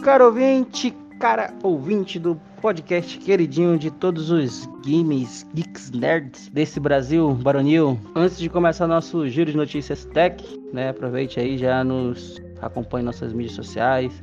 caro 0.00 0.26
ouvinte, 0.26 0.94
cara 1.18 1.52
ouvinte 1.62 2.18
do 2.18 2.34
podcast 2.62 3.18
queridinho 3.18 3.78
de 3.78 3.90
todos 3.90 4.30
os 4.30 4.66
games, 4.84 5.46
geeks, 5.54 5.90
nerds 5.90 6.48
desse 6.48 6.80
Brasil 6.80 7.34
baronil. 7.34 7.98
Antes 8.14 8.38
de 8.38 8.48
começar 8.48 8.86
nosso 8.86 9.28
giro 9.28 9.50
de 9.50 9.56
notícias 9.56 10.06
tech, 10.06 10.42
né, 10.72 10.88
aproveite 10.88 11.38
aí, 11.38 11.58
já 11.58 11.84
nos 11.84 12.40
acompanhe 12.62 13.04
nossas 13.04 13.34
mídias 13.34 13.54
sociais, 13.54 14.22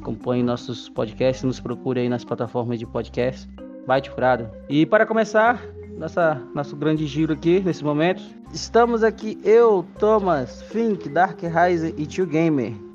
acompanhe 0.00 0.42
nossos 0.42 0.88
podcasts, 0.88 1.44
nos 1.44 1.60
procure 1.60 2.00
aí 2.00 2.08
nas 2.08 2.24
plataformas 2.24 2.80
de 2.80 2.86
podcast. 2.86 3.48
Bate 3.86 4.10
furado. 4.10 4.50
E 4.68 4.84
para 4.84 5.06
começar, 5.06 5.62
nossa, 5.96 6.40
nosso 6.52 6.74
grande 6.74 7.06
giro 7.06 7.32
aqui 7.32 7.60
nesse 7.60 7.84
momento, 7.84 8.22
estamos 8.52 9.04
aqui 9.04 9.38
eu, 9.44 9.86
Thomas, 9.98 10.62
Fink, 10.62 11.08
Dark 11.08 11.40
Rise 11.42 11.94
e 11.96 12.06
Tio 12.06 12.26
Gamer. 12.26 12.91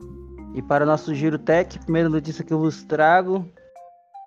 E 0.58 0.62
para 0.64 0.88
nosso 0.88 1.14
giro 1.14 1.38
tech, 1.38 1.78
primeira 1.78 2.10
notícia 2.10 2.44
que 2.44 2.52
eu 2.52 2.58
vos 2.58 2.84
trago: 2.84 3.48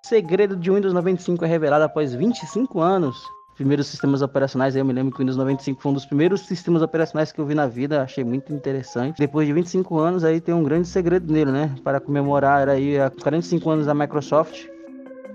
segredo 0.01 0.55
de 0.55 0.71
Windows 0.71 0.93
95 0.93 1.43
é 1.43 1.47
revelado 1.49 1.83
após 1.83 2.13
25 2.13 2.79
anos. 2.79 3.21
Primeiros 3.57 3.87
sistemas 3.87 4.21
operacionais, 4.21 4.73
eu 4.77 4.85
me 4.85 4.93
lembro 4.93 5.11
que 5.11 5.17
o 5.17 5.19
Windows 5.19 5.35
95 5.35 5.81
foi 5.81 5.91
um 5.91 5.93
dos 5.93 6.05
primeiros 6.05 6.39
sistemas 6.47 6.81
operacionais 6.81 7.33
que 7.33 7.41
eu 7.41 7.45
vi 7.45 7.53
na 7.53 7.67
vida, 7.67 8.01
achei 8.01 8.23
muito 8.23 8.53
interessante. 8.53 9.17
Depois 9.19 9.45
de 9.45 9.51
25 9.51 9.99
anos, 9.99 10.23
aí 10.23 10.39
tem 10.39 10.55
um 10.55 10.63
grande 10.63 10.87
segredo 10.87 11.31
nele, 11.31 11.51
né? 11.51 11.75
Para 11.83 11.99
comemorar 11.99 12.69
aí 12.69 12.97
a 12.97 13.09
45 13.09 13.69
anos 13.69 13.85
da 13.85 13.93
Microsoft, 13.93 14.67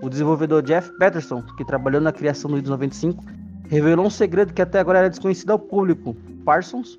o 0.01 0.09
desenvolvedor 0.09 0.63
Jeff 0.63 0.91
Patterson, 0.99 1.43
que 1.59 1.65
trabalhou 1.67 2.01
na 2.01 2.11
criação 2.11 2.51
do 2.51 2.57
Windows 2.57 2.71
95, 2.71 3.23
revelou 3.69 4.07
um 4.07 4.11
segredo 4.11 4.55
que 4.55 4.63
até 4.63 4.81
agora 4.81 5.01
era 5.01 5.11
desconhecido 5.11 5.51
ao 5.51 5.59
público. 5.59 6.17
Parsons 6.43 6.99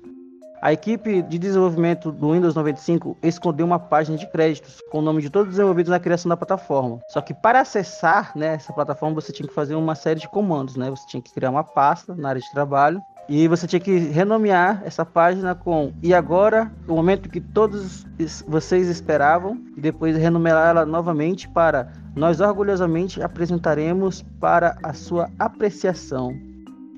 a 0.60 0.72
equipe 0.72 1.22
de 1.22 1.38
desenvolvimento 1.38 2.10
do 2.10 2.32
Windows 2.32 2.54
95 2.54 3.16
escondeu 3.22 3.64
uma 3.64 3.78
página 3.78 4.16
de 4.16 4.26
créditos 4.26 4.80
com 4.90 4.98
o 4.98 5.02
nome 5.02 5.22
de 5.22 5.30
todos 5.30 5.48
os 5.48 5.56
desenvolvidos 5.56 5.90
na 5.90 6.00
criação 6.00 6.28
da 6.28 6.36
plataforma. 6.36 7.00
Só 7.08 7.20
que 7.20 7.32
para 7.32 7.60
acessar 7.60 8.32
né, 8.36 8.54
essa 8.54 8.72
plataforma 8.72 9.14
você 9.14 9.32
tinha 9.32 9.48
que 9.48 9.54
fazer 9.54 9.74
uma 9.74 9.94
série 9.94 10.20
de 10.20 10.28
comandos, 10.28 10.76
né? 10.76 10.90
Você 10.90 11.06
tinha 11.06 11.22
que 11.22 11.32
criar 11.32 11.50
uma 11.50 11.64
pasta 11.64 12.14
na 12.14 12.30
área 12.30 12.40
de 12.40 12.50
trabalho 12.50 13.00
e 13.28 13.46
você 13.46 13.66
tinha 13.66 13.78
que 13.78 13.96
renomear 13.98 14.82
essa 14.84 15.04
página 15.04 15.54
com 15.54 15.92
e 16.02 16.14
agora, 16.14 16.72
o 16.88 16.94
momento 16.94 17.28
que 17.28 17.40
todos 17.40 18.06
vocês 18.46 18.88
esperavam, 18.88 19.60
e 19.76 19.80
depois 19.80 20.16
renomear 20.16 20.70
ela 20.70 20.86
novamente 20.86 21.48
para 21.48 21.92
nós 22.16 22.40
orgulhosamente 22.40 23.22
apresentaremos 23.22 24.24
para 24.40 24.76
a 24.82 24.92
sua 24.94 25.30
apreciação 25.38 26.47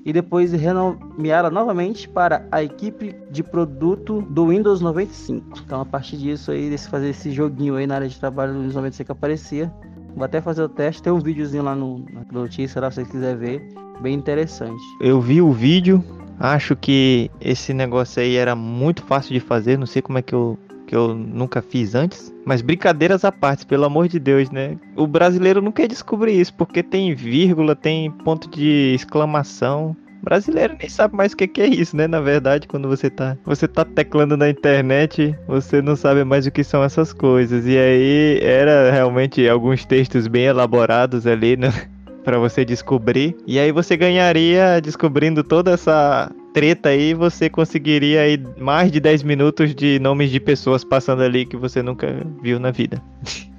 e 0.05 0.11
depois 0.11 0.51
renomeá-la 0.51 1.49
novamente 1.49 2.09
para 2.09 2.47
a 2.51 2.63
equipe 2.63 3.15
de 3.29 3.43
produto 3.43 4.21
do 4.21 4.47
Windows 4.47 4.81
95. 4.81 5.59
Então, 5.65 5.81
a 5.81 5.85
partir 5.85 6.17
disso 6.17 6.51
aí, 6.51 6.69
desse 6.69 6.89
fazer 6.89 7.09
esse 7.09 7.31
joguinho 7.31 7.75
aí 7.75 7.85
na 7.85 7.95
área 7.95 8.07
de 8.07 8.19
trabalho 8.19 8.53
do 8.53 8.59
Windows 8.59 8.75
95 8.75 9.05
que 9.05 9.11
aparecia, 9.11 9.71
vou 10.15 10.23
até 10.23 10.41
fazer 10.41 10.63
o 10.63 10.69
teste. 10.69 11.03
Tem 11.03 11.13
um 11.13 11.19
videozinho 11.19 11.63
lá 11.63 11.75
no, 11.75 12.05
na 12.11 12.25
notícia, 12.31 12.81
lá, 12.81 12.89
se 12.89 13.03
você 13.03 13.11
quiser 13.11 13.37
ver, 13.37 13.61
bem 14.01 14.15
interessante. 14.15 14.81
Eu 14.99 15.21
vi 15.21 15.41
o 15.41 15.51
vídeo, 15.51 16.03
acho 16.39 16.75
que 16.75 17.29
esse 17.39 17.73
negócio 17.73 18.21
aí 18.21 18.35
era 18.35 18.55
muito 18.55 19.03
fácil 19.03 19.33
de 19.33 19.39
fazer, 19.39 19.77
não 19.77 19.85
sei 19.85 20.01
como 20.01 20.17
é 20.17 20.21
que 20.21 20.33
eu 20.33 20.57
que 20.91 20.95
eu 20.97 21.15
nunca 21.15 21.61
fiz 21.61 21.95
antes. 21.95 22.33
Mas 22.45 22.61
brincadeiras 22.61 23.23
à 23.23 23.31
parte, 23.31 23.65
pelo 23.65 23.85
amor 23.85 24.09
de 24.09 24.19
Deus, 24.19 24.51
né? 24.51 24.77
O 24.97 25.07
brasileiro 25.07 25.61
não 25.61 25.71
quer 25.71 25.87
descobrir 25.87 26.37
isso, 26.37 26.53
porque 26.53 26.83
tem 26.83 27.15
vírgula, 27.15 27.73
tem 27.77 28.11
ponto 28.11 28.49
de 28.49 28.93
exclamação. 28.93 29.95
O 30.21 30.25
brasileiro 30.25 30.75
nem 30.77 30.89
sabe 30.89 31.15
mais 31.15 31.31
o 31.31 31.37
que, 31.37 31.61
é 31.61 31.65
isso, 31.65 31.95
né? 31.95 32.07
Na 32.07 32.19
verdade, 32.19 32.67
quando 32.67 32.89
você 32.89 33.09
tá, 33.09 33.37
você 33.45 33.69
tá 33.69 33.85
teclando 33.85 34.35
na 34.35 34.49
internet, 34.49 35.33
você 35.47 35.81
não 35.81 35.95
sabe 35.95 36.25
mais 36.25 36.45
o 36.45 36.51
que 36.51 36.61
são 36.61 36.83
essas 36.83 37.13
coisas. 37.13 37.65
E 37.65 37.77
aí 37.77 38.39
era 38.41 38.91
realmente 38.91 39.47
alguns 39.47 39.85
textos 39.85 40.27
bem 40.27 40.43
elaborados 40.43 41.25
ali, 41.25 41.55
né? 41.55 41.71
para 42.21 42.37
você 42.37 42.65
descobrir. 42.65 43.33
E 43.47 43.57
aí 43.57 43.71
você 43.71 43.95
ganharia 43.95 44.81
descobrindo 44.81 45.41
toda 45.41 45.71
essa 45.71 46.29
treta 46.53 46.89
aí, 46.89 47.13
você 47.13 47.49
conseguiria 47.49 48.21
aí 48.21 48.37
mais 48.57 48.91
de 48.91 48.99
10 48.99 49.23
minutos 49.23 49.73
de 49.73 49.99
nomes 49.99 50.29
de 50.31 50.39
pessoas 50.39 50.83
passando 50.83 51.21
ali 51.21 51.45
que 51.45 51.57
você 51.57 51.81
nunca 51.81 52.25
viu 52.41 52.59
na 52.59 52.71
vida. 52.71 53.01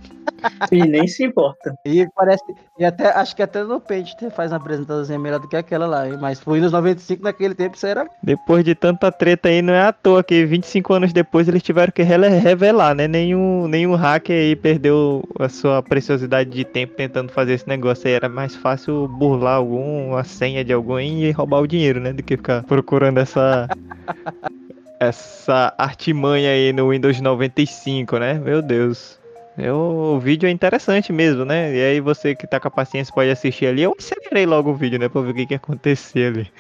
E 0.70 0.84
nem 0.86 1.06
se 1.06 1.24
importa. 1.24 1.74
E 1.84 2.08
parece. 2.14 2.42
E 2.78 2.84
até 2.84 3.08
acho 3.08 3.34
que 3.36 3.42
até 3.42 3.62
no 3.64 3.80
Paint 3.80 4.14
faz 4.34 4.50
uma 4.50 4.56
apresentação 4.56 5.18
melhor 5.18 5.40
do 5.40 5.48
que 5.48 5.56
aquela 5.56 5.86
lá, 5.86 6.08
hein? 6.08 6.16
Mas 6.20 6.40
foi 6.40 6.60
nos 6.60 6.72
95 6.72 7.22
naquele 7.22 7.54
tempo, 7.54 7.76
isso 7.76 7.86
era. 7.86 8.06
Depois 8.22 8.64
de 8.64 8.74
tanta 8.74 9.10
treta 9.10 9.48
aí, 9.48 9.60
não 9.60 9.74
é 9.74 9.82
à 9.82 9.92
toa 9.92 10.22
que 10.22 10.44
25 10.44 10.94
anos 10.94 11.12
depois 11.12 11.48
eles 11.48 11.62
tiveram 11.62 11.92
que 11.92 12.02
revelar, 12.02 12.94
né? 12.94 13.06
Nenhum, 13.06 13.66
nenhum 13.68 13.94
hacker 13.94 14.34
aí 14.34 14.56
perdeu 14.56 15.22
a 15.38 15.48
sua 15.48 15.82
preciosidade 15.82 16.50
de 16.50 16.64
tempo 16.64 16.94
tentando 16.94 17.30
fazer 17.32 17.54
esse 17.54 17.68
negócio 17.68 18.08
aí. 18.08 18.14
Era 18.14 18.28
mais 18.28 18.54
fácil 18.56 19.08
burlar 19.08 19.56
algum, 19.56 20.16
a 20.16 20.24
senha 20.24 20.64
de 20.64 20.72
alguém 20.72 21.24
e 21.24 21.30
roubar 21.30 21.60
o 21.60 21.66
dinheiro, 21.66 22.00
né? 22.00 22.12
Do 22.12 22.22
que 22.22 22.36
ficar 22.36 22.62
procurando 22.62 23.18
essa. 23.18 23.68
essa 25.02 25.74
artimanha 25.76 26.50
aí 26.52 26.72
no 26.72 26.90
Windows 26.90 27.20
95, 27.20 28.18
né? 28.18 28.34
Meu 28.34 28.62
Deus. 28.62 29.21
Eu, 29.56 29.76
o 29.76 30.18
vídeo 30.18 30.46
é 30.46 30.50
interessante 30.50 31.12
mesmo, 31.12 31.44
né? 31.44 31.74
E 31.74 31.80
aí 31.82 32.00
você 32.00 32.34
que 32.34 32.46
tá 32.46 32.58
com 32.58 32.68
a 32.68 32.70
paciência 32.70 33.12
pode 33.14 33.30
assistir 33.30 33.66
ali. 33.66 33.82
Eu 33.82 33.94
acelerei 33.98 34.46
logo 34.46 34.70
o 34.70 34.74
vídeo, 34.74 34.98
né? 34.98 35.08
Pra 35.08 35.20
ver 35.20 35.30
o 35.30 35.34
que, 35.34 35.46
que 35.46 35.54
aconteceu 35.54 36.28
ali. 36.28 36.50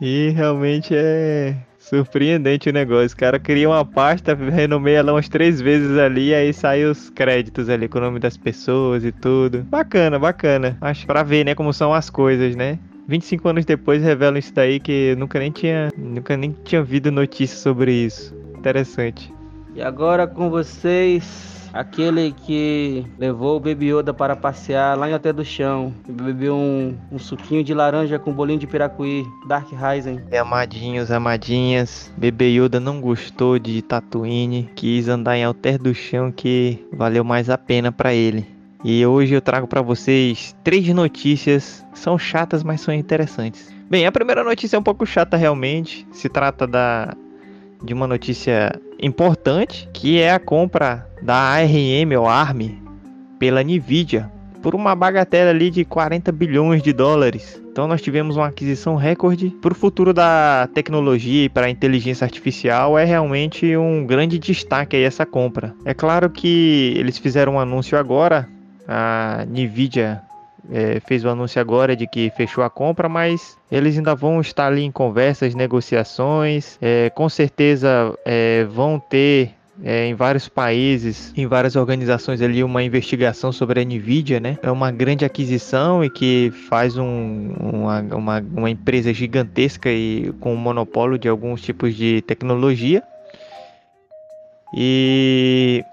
E 0.00 0.30
realmente 0.30 0.94
é 0.94 1.56
surpreendente 1.78 2.68
o 2.68 2.72
negócio. 2.72 3.14
O 3.14 3.18
cara 3.18 3.38
cria 3.38 3.68
uma 3.68 3.84
pasta, 3.84 4.34
renomeia 4.34 4.98
ela 4.98 5.12
umas 5.12 5.28
três 5.28 5.60
vezes 5.60 5.96
ali, 5.98 6.34
aí 6.34 6.52
sai 6.52 6.84
os 6.84 7.10
créditos 7.10 7.68
ali 7.68 7.88
com 7.88 7.98
o 7.98 8.00
nome 8.00 8.18
das 8.18 8.36
pessoas 8.36 9.04
e 9.04 9.12
tudo. 9.12 9.62
Bacana, 9.62 10.18
bacana. 10.18 10.76
Acho 10.80 11.06
pra 11.06 11.22
ver, 11.22 11.44
né, 11.44 11.54
como 11.54 11.72
são 11.72 11.94
as 11.94 12.10
coisas, 12.10 12.56
né? 12.56 12.78
25 13.08 13.48
anos 13.48 13.64
depois 13.64 14.02
revelam 14.02 14.36
isso 14.36 14.52
daí 14.52 14.80
que 14.80 15.14
nunca 15.16 15.38
nem 15.38 15.52
tinha, 15.52 15.92
nunca 15.96 16.36
nem 16.36 16.54
tinha 16.64 16.80
ouvido 16.80 17.12
notícia 17.12 17.56
sobre 17.56 17.92
isso. 17.92 18.34
Interessante. 18.58 19.32
E 19.76 19.80
agora 19.80 20.26
com 20.26 20.50
vocês, 20.50 21.55
Aquele 21.76 22.32
que 22.32 23.04
levou 23.18 23.56
o 23.56 23.60
Baby 23.60 23.92
Yoda 23.92 24.14
para 24.14 24.34
passear 24.34 24.96
lá 24.96 25.10
em 25.10 25.12
Até 25.12 25.32
do 25.32 25.44
Chão. 25.44 25.92
Bebeu 26.08 26.54
um, 26.54 26.96
um 27.12 27.18
suquinho 27.18 27.62
de 27.62 27.74
laranja 27.74 28.18
com 28.18 28.32
bolinho 28.32 28.58
de 28.58 28.66
piracuí. 28.66 29.24
Dark 29.46 29.68
Rising. 29.70 30.22
E 30.32 30.36
amadinhos, 30.38 31.10
amadinhas. 31.10 32.10
Baby 32.16 32.58
Yoda 32.58 32.80
não 32.80 33.00
gostou 33.00 33.58
de 33.58 33.82
Tatooine. 33.82 34.70
Quis 34.74 35.06
andar 35.06 35.36
em 35.36 35.44
Alter 35.44 35.78
do 35.78 35.94
Chão 35.94 36.32
que 36.32 36.82
valeu 36.92 37.22
mais 37.22 37.50
a 37.50 37.58
pena 37.58 37.92
para 37.92 38.14
ele. 38.14 38.46
E 38.82 39.04
hoje 39.04 39.34
eu 39.34 39.42
trago 39.42 39.66
para 39.66 39.82
vocês 39.82 40.56
três 40.64 40.88
notícias. 40.88 41.84
São 41.92 42.18
chatas, 42.18 42.62
mas 42.62 42.80
são 42.80 42.94
interessantes. 42.94 43.74
Bem, 43.90 44.06
a 44.06 44.12
primeira 44.12 44.42
notícia 44.42 44.76
é 44.76 44.80
um 44.80 44.82
pouco 44.82 45.04
chata 45.04 45.36
realmente. 45.36 46.06
Se 46.10 46.28
trata 46.28 46.66
da 46.66 47.14
de 47.82 47.92
uma 47.92 48.06
notícia 48.06 48.72
importante, 49.00 49.88
que 49.92 50.18
é 50.18 50.32
a 50.32 50.38
compra 50.38 51.05
da 51.22 51.34
ARM 51.34 52.12
ou 52.18 52.26
ARM 52.26 52.82
pela 53.38 53.62
Nvidia 53.62 54.30
por 54.62 54.74
uma 54.74 54.94
bagatela 54.94 55.50
ali 55.50 55.70
de 55.70 55.84
40 55.84 56.32
bilhões 56.32 56.82
de 56.82 56.92
dólares. 56.92 57.62
Então 57.70 57.86
nós 57.86 58.02
tivemos 58.02 58.36
uma 58.36 58.48
aquisição 58.48 58.96
recorde 58.96 59.50
para 59.62 59.72
o 59.72 59.76
futuro 59.76 60.12
da 60.12 60.68
tecnologia 60.74 61.44
e 61.44 61.48
para 61.48 61.66
a 61.66 61.70
inteligência 61.70 62.24
artificial 62.24 62.98
é 62.98 63.04
realmente 63.04 63.76
um 63.76 64.04
grande 64.04 64.38
destaque 64.38 64.96
aí 64.96 65.02
essa 65.02 65.26
compra. 65.26 65.74
É 65.84 65.94
claro 65.94 66.30
que 66.30 66.94
eles 66.96 67.18
fizeram 67.18 67.54
um 67.54 67.60
anúncio 67.60 67.98
agora, 67.98 68.48
a 68.88 69.44
Nvidia 69.46 70.22
é, 70.72 71.00
fez 71.00 71.24
o 71.24 71.28
anúncio 71.28 71.60
agora 71.60 71.94
de 71.94 72.06
que 72.06 72.30
fechou 72.30 72.64
a 72.64 72.70
compra, 72.70 73.08
mas 73.08 73.56
eles 73.70 73.96
ainda 73.96 74.14
vão 74.14 74.40
estar 74.40 74.66
ali 74.66 74.82
em 74.82 74.90
conversas, 74.90 75.54
negociações. 75.54 76.78
É, 76.80 77.10
com 77.10 77.28
certeza 77.28 78.12
é, 78.24 78.64
vão 78.64 78.98
ter 78.98 79.50
é, 79.82 80.06
em 80.06 80.14
vários 80.14 80.48
países, 80.48 81.32
em 81.36 81.46
várias 81.46 81.76
organizações 81.76 82.40
ali, 82.40 82.64
uma 82.64 82.82
investigação 82.82 83.52
sobre 83.52 83.80
a 83.80 83.84
Nvidia, 83.84 84.40
né? 84.40 84.58
É 84.62 84.70
uma 84.70 84.90
grande 84.90 85.24
aquisição 85.24 86.02
e 86.02 86.08
que 86.08 86.50
faz 86.68 86.96
um, 86.96 87.52
uma, 87.60 88.00
uma, 88.00 88.40
uma 88.40 88.70
empresa 88.70 89.12
gigantesca 89.12 89.90
e 89.90 90.32
com 90.40 90.54
um 90.54 90.56
monopólio 90.56 91.18
de 91.18 91.28
alguns 91.28 91.60
tipos 91.60 91.94
de 91.94 92.22
tecnologia. 92.22 93.02
E 94.74 95.84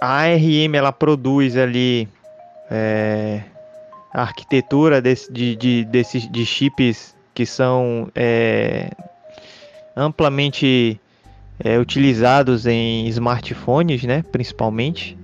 a 0.00 0.22
ARM 0.22 0.74
ela 0.74 0.92
produz 0.92 1.56
ali 1.56 2.08
é, 2.70 3.42
a 4.12 4.22
arquitetura 4.22 5.00
desse, 5.00 5.30
de, 5.32 5.54
de, 5.56 5.84
desses, 5.84 6.30
de 6.30 6.46
chips 6.46 7.14
que 7.34 7.44
são 7.44 8.10
é, 8.14 8.90
amplamente 9.94 10.98
é, 11.62 11.78
utilizados 11.78 12.66
em 12.66 13.06
smartphones, 13.08 14.02
né, 14.04 14.24
principalmente, 14.32 15.16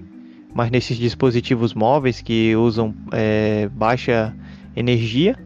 mas 0.54 0.70
nesses 0.70 0.96
dispositivos 0.96 1.74
móveis 1.74 2.20
que 2.20 2.54
usam 2.54 2.94
é, 3.12 3.68
baixa 3.72 4.34
energia. 4.74 5.36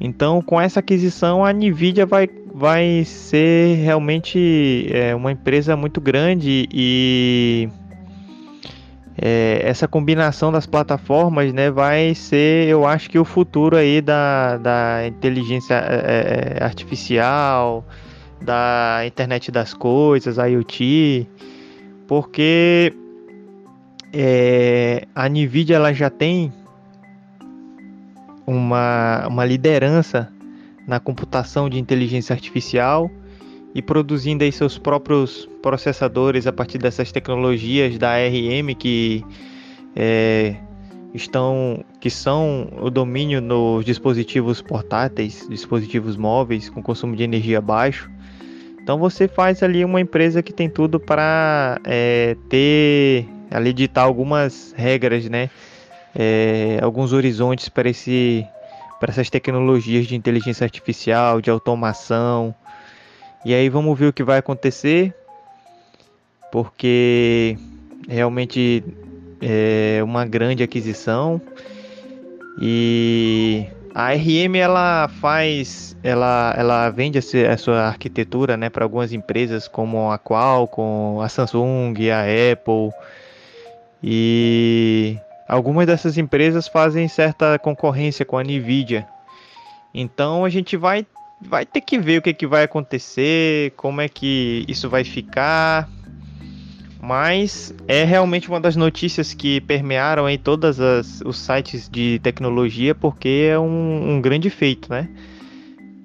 Então, 0.00 0.42
com 0.42 0.60
essa 0.60 0.80
aquisição, 0.80 1.44
a 1.44 1.52
Nvidia 1.52 2.04
vai, 2.04 2.28
vai 2.54 3.04
ser 3.04 3.76
realmente 3.76 4.86
é, 4.90 5.14
uma 5.14 5.30
empresa 5.30 5.76
muito 5.76 6.00
grande 6.00 6.66
e 6.72 7.68
é, 9.16 9.60
essa 9.62 9.86
combinação 9.86 10.50
das 10.50 10.66
plataformas, 10.66 11.52
né, 11.52 11.70
vai 11.70 12.14
ser, 12.14 12.68
eu 12.68 12.86
acho 12.86 13.08
que 13.10 13.18
o 13.18 13.24
futuro 13.24 13.76
aí 13.76 14.00
da, 14.00 14.56
da 14.56 15.06
inteligência 15.06 15.74
é, 15.74 16.58
é 16.58 16.64
artificial, 16.64 17.86
da 18.42 19.02
internet 19.06 19.50
das 19.50 19.72
coisas, 19.72 20.36
IoT, 20.36 21.26
porque 22.06 22.92
é, 24.12 25.06
a 25.14 25.28
Nvidia 25.28 25.76
ela 25.76 25.92
já 25.92 26.10
tem 26.10 26.52
uma, 28.46 29.26
uma 29.28 29.44
liderança 29.44 30.30
na 30.86 31.00
computação 31.00 31.70
de 31.70 31.78
inteligência 31.78 32.34
artificial 32.34 33.10
e 33.74 33.80
produzindo 33.80 34.44
aí 34.44 34.52
seus 34.52 34.76
próprios 34.76 35.48
processadores 35.62 36.46
a 36.46 36.52
partir 36.52 36.78
dessas 36.78 37.10
tecnologias 37.10 37.96
da 37.96 38.10
ARM 38.10 38.74
que 38.78 39.24
é, 39.96 40.56
estão 41.14 41.84
que 42.00 42.10
são 42.10 42.68
o 42.80 42.90
domínio 42.90 43.40
nos 43.40 43.84
dispositivos 43.84 44.60
portáteis, 44.60 45.46
dispositivos 45.48 46.16
móveis 46.16 46.68
com 46.68 46.82
consumo 46.82 47.16
de 47.16 47.22
energia 47.22 47.60
baixo. 47.60 48.10
Então 48.82 48.98
você 48.98 49.28
faz 49.28 49.62
ali 49.62 49.84
uma 49.84 50.00
empresa 50.00 50.42
que 50.42 50.52
tem 50.52 50.68
tudo 50.68 50.98
para 50.98 51.80
é, 51.84 52.36
ter 52.48 53.28
ali 53.50 53.72
ditar 53.72 54.02
algumas 54.02 54.74
regras, 54.76 55.28
né? 55.28 55.50
É, 56.14 56.78
alguns 56.82 57.12
horizontes 57.12 57.68
para 57.68 57.88
esse 57.88 58.46
para 58.98 59.10
essas 59.10 59.28
tecnologias 59.30 60.06
de 60.06 60.14
inteligência 60.14 60.64
artificial, 60.64 61.40
de 61.40 61.50
automação. 61.50 62.54
E 63.44 63.52
aí 63.52 63.68
vamos 63.68 63.98
ver 63.98 64.06
o 64.06 64.12
que 64.12 64.22
vai 64.22 64.38
acontecer, 64.38 65.12
porque 66.52 67.58
realmente 68.08 68.84
é 69.40 70.00
uma 70.04 70.24
grande 70.24 70.62
aquisição 70.62 71.40
e 72.60 73.66
a 73.94 74.12
RM 74.12 74.56
ela 74.56 75.08
faz, 75.20 75.96
ela, 76.02 76.54
ela 76.56 76.90
vende 76.90 77.18
a 77.18 77.56
sua 77.56 77.88
arquitetura, 77.88 78.56
né, 78.56 78.70
para 78.70 78.84
algumas 78.84 79.12
empresas 79.12 79.68
como 79.68 80.10
a 80.10 80.18
Qualcomm, 80.18 81.20
a 81.20 81.28
Samsung, 81.28 81.94
a 82.10 82.22
Apple 82.52 82.90
e 84.02 85.16
algumas 85.48 85.86
dessas 85.86 86.18
empresas 86.18 86.66
fazem 86.68 87.06
certa 87.08 87.58
concorrência 87.58 88.24
com 88.24 88.38
a 88.38 88.42
Nvidia. 88.42 89.06
Então 89.94 90.44
a 90.44 90.48
gente 90.48 90.76
vai 90.76 91.06
vai 91.40 91.66
ter 91.66 91.80
que 91.80 91.98
ver 91.98 92.18
o 92.18 92.22
que, 92.22 92.32
que 92.32 92.46
vai 92.46 92.62
acontecer, 92.62 93.72
como 93.76 94.00
é 94.00 94.08
que 94.08 94.64
isso 94.68 94.88
vai 94.88 95.04
ficar. 95.04 95.88
Mas 97.02 97.74
é 97.88 98.04
realmente 98.04 98.48
uma 98.48 98.60
das 98.60 98.76
notícias 98.76 99.34
que 99.34 99.60
permearam 99.60 100.30
em 100.30 100.38
todos 100.38 100.78
os 101.24 101.36
sites 101.36 101.88
de 101.88 102.20
tecnologia, 102.22 102.94
porque 102.94 103.48
é 103.50 103.58
um, 103.58 104.12
um 104.12 104.20
grande 104.20 104.48
feito, 104.48 104.88
né? 104.88 105.08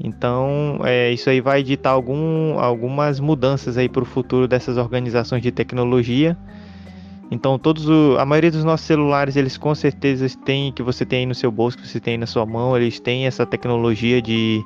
Então, 0.03 0.79
é, 0.83 1.11
isso 1.11 1.29
aí 1.29 1.39
vai 1.39 1.61
ditar 1.61 1.91
algum, 1.91 2.57
algumas 2.57 3.19
mudanças 3.19 3.77
aí 3.77 3.87
para 3.87 4.01
o 4.01 4.05
futuro 4.05 4.47
dessas 4.47 4.75
organizações 4.75 5.43
de 5.43 5.51
tecnologia. 5.51 6.35
Então, 7.29 7.59
todos 7.59 7.87
o, 7.87 8.17
a 8.17 8.25
maioria 8.25 8.49
dos 8.49 8.63
nossos 8.63 8.87
celulares, 8.87 9.35
eles 9.35 9.55
com 9.55 9.75
certeza 9.75 10.27
têm 10.45 10.71
que 10.71 10.81
você 10.81 11.05
tem 11.05 11.19
aí 11.19 11.25
no 11.27 11.35
seu 11.35 11.51
bolso, 11.51 11.77
que 11.77 11.87
você 11.87 11.99
tem 11.99 12.13
aí 12.13 12.17
na 12.17 12.25
sua 12.25 12.45
mão, 12.45 12.75
eles 12.75 12.99
têm 12.99 13.27
essa 13.27 13.45
tecnologia 13.45 14.19
de 14.19 14.63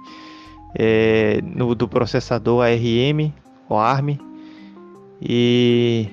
é, 0.80 1.42
no, 1.44 1.76
do 1.76 1.90
processador 1.90 2.64
ARM, 2.64 3.34
o 3.68 3.76
ARM, 3.76 4.18
e 5.22 6.08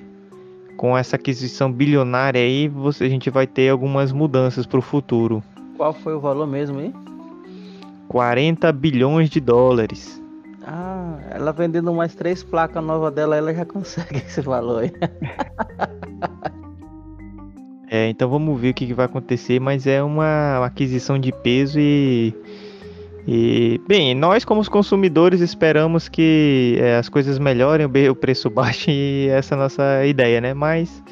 com 0.79 0.97
essa 0.97 1.17
aquisição 1.17 1.71
bilionária 1.71 2.41
aí, 2.41 2.69
você, 2.69 3.05
a 3.05 3.09
gente 3.09 3.29
vai 3.29 3.49
ter 3.49 3.69
algumas 3.69 4.13
mudanças 4.13 4.65
para 4.65 4.79
o 4.79 4.83
futuro. 4.83 5.43
Qual 5.77 5.93
foi 5.93 6.15
o 6.15 6.21
valor 6.21 6.47
mesmo 6.47 6.79
aí? 6.79 6.95
40 8.07 8.73
bilhões 8.73 9.29
de 9.29 9.41
dólares. 9.41 10.23
Ah, 10.65 11.19
ela 11.33 11.53
vendendo 11.53 11.93
mais 11.93 12.15
três 12.15 12.45
placas 12.45 12.83
novas 12.83 13.13
dela, 13.13 13.37
ela 13.37 13.53
já 13.53 13.65
consegue 13.67 14.19
esse 14.19 14.41
valor 14.41 14.85
aí. 14.85 14.93
é, 17.91 18.09
então 18.09 18.31
vamos 18.31 18.59
ver 18.61 18.71
o 18.71 18.75
que, 18.75 18.87
que 18.87 18.95
vai 18.95 19.07
acontecer, 19.07 19.61
mas 19.61 19.85
é 19.85 20.01
uma 20.01 20.65
aquisição 20.65 21.19
de 21.19 21.33
peso 21.33 21.81
e 21.81 22.33
e, 23.31 23.79
bem, 23.87 24.15
nós 24.15 24.43
como 24.43 24.67
consumidores 24.71 25.43
esperamos 25.43 26.09
que 26.09 26.79
é, 26.81 26.97
as 26.97 27.11
coisas 27.11 27.39
melhorem, 27.39 27.87
o 27.87 28.15
preço 28.15 28.49
baixe 28.49 28.91
e 28.91 29.29
essa 29.29 29.55
é 29.55 29.59
a 29.59 29.61
nossa 29.61 30.07
ideia, 30.07 30.41
né? 30.41 30.55
Mas 30.55 31.03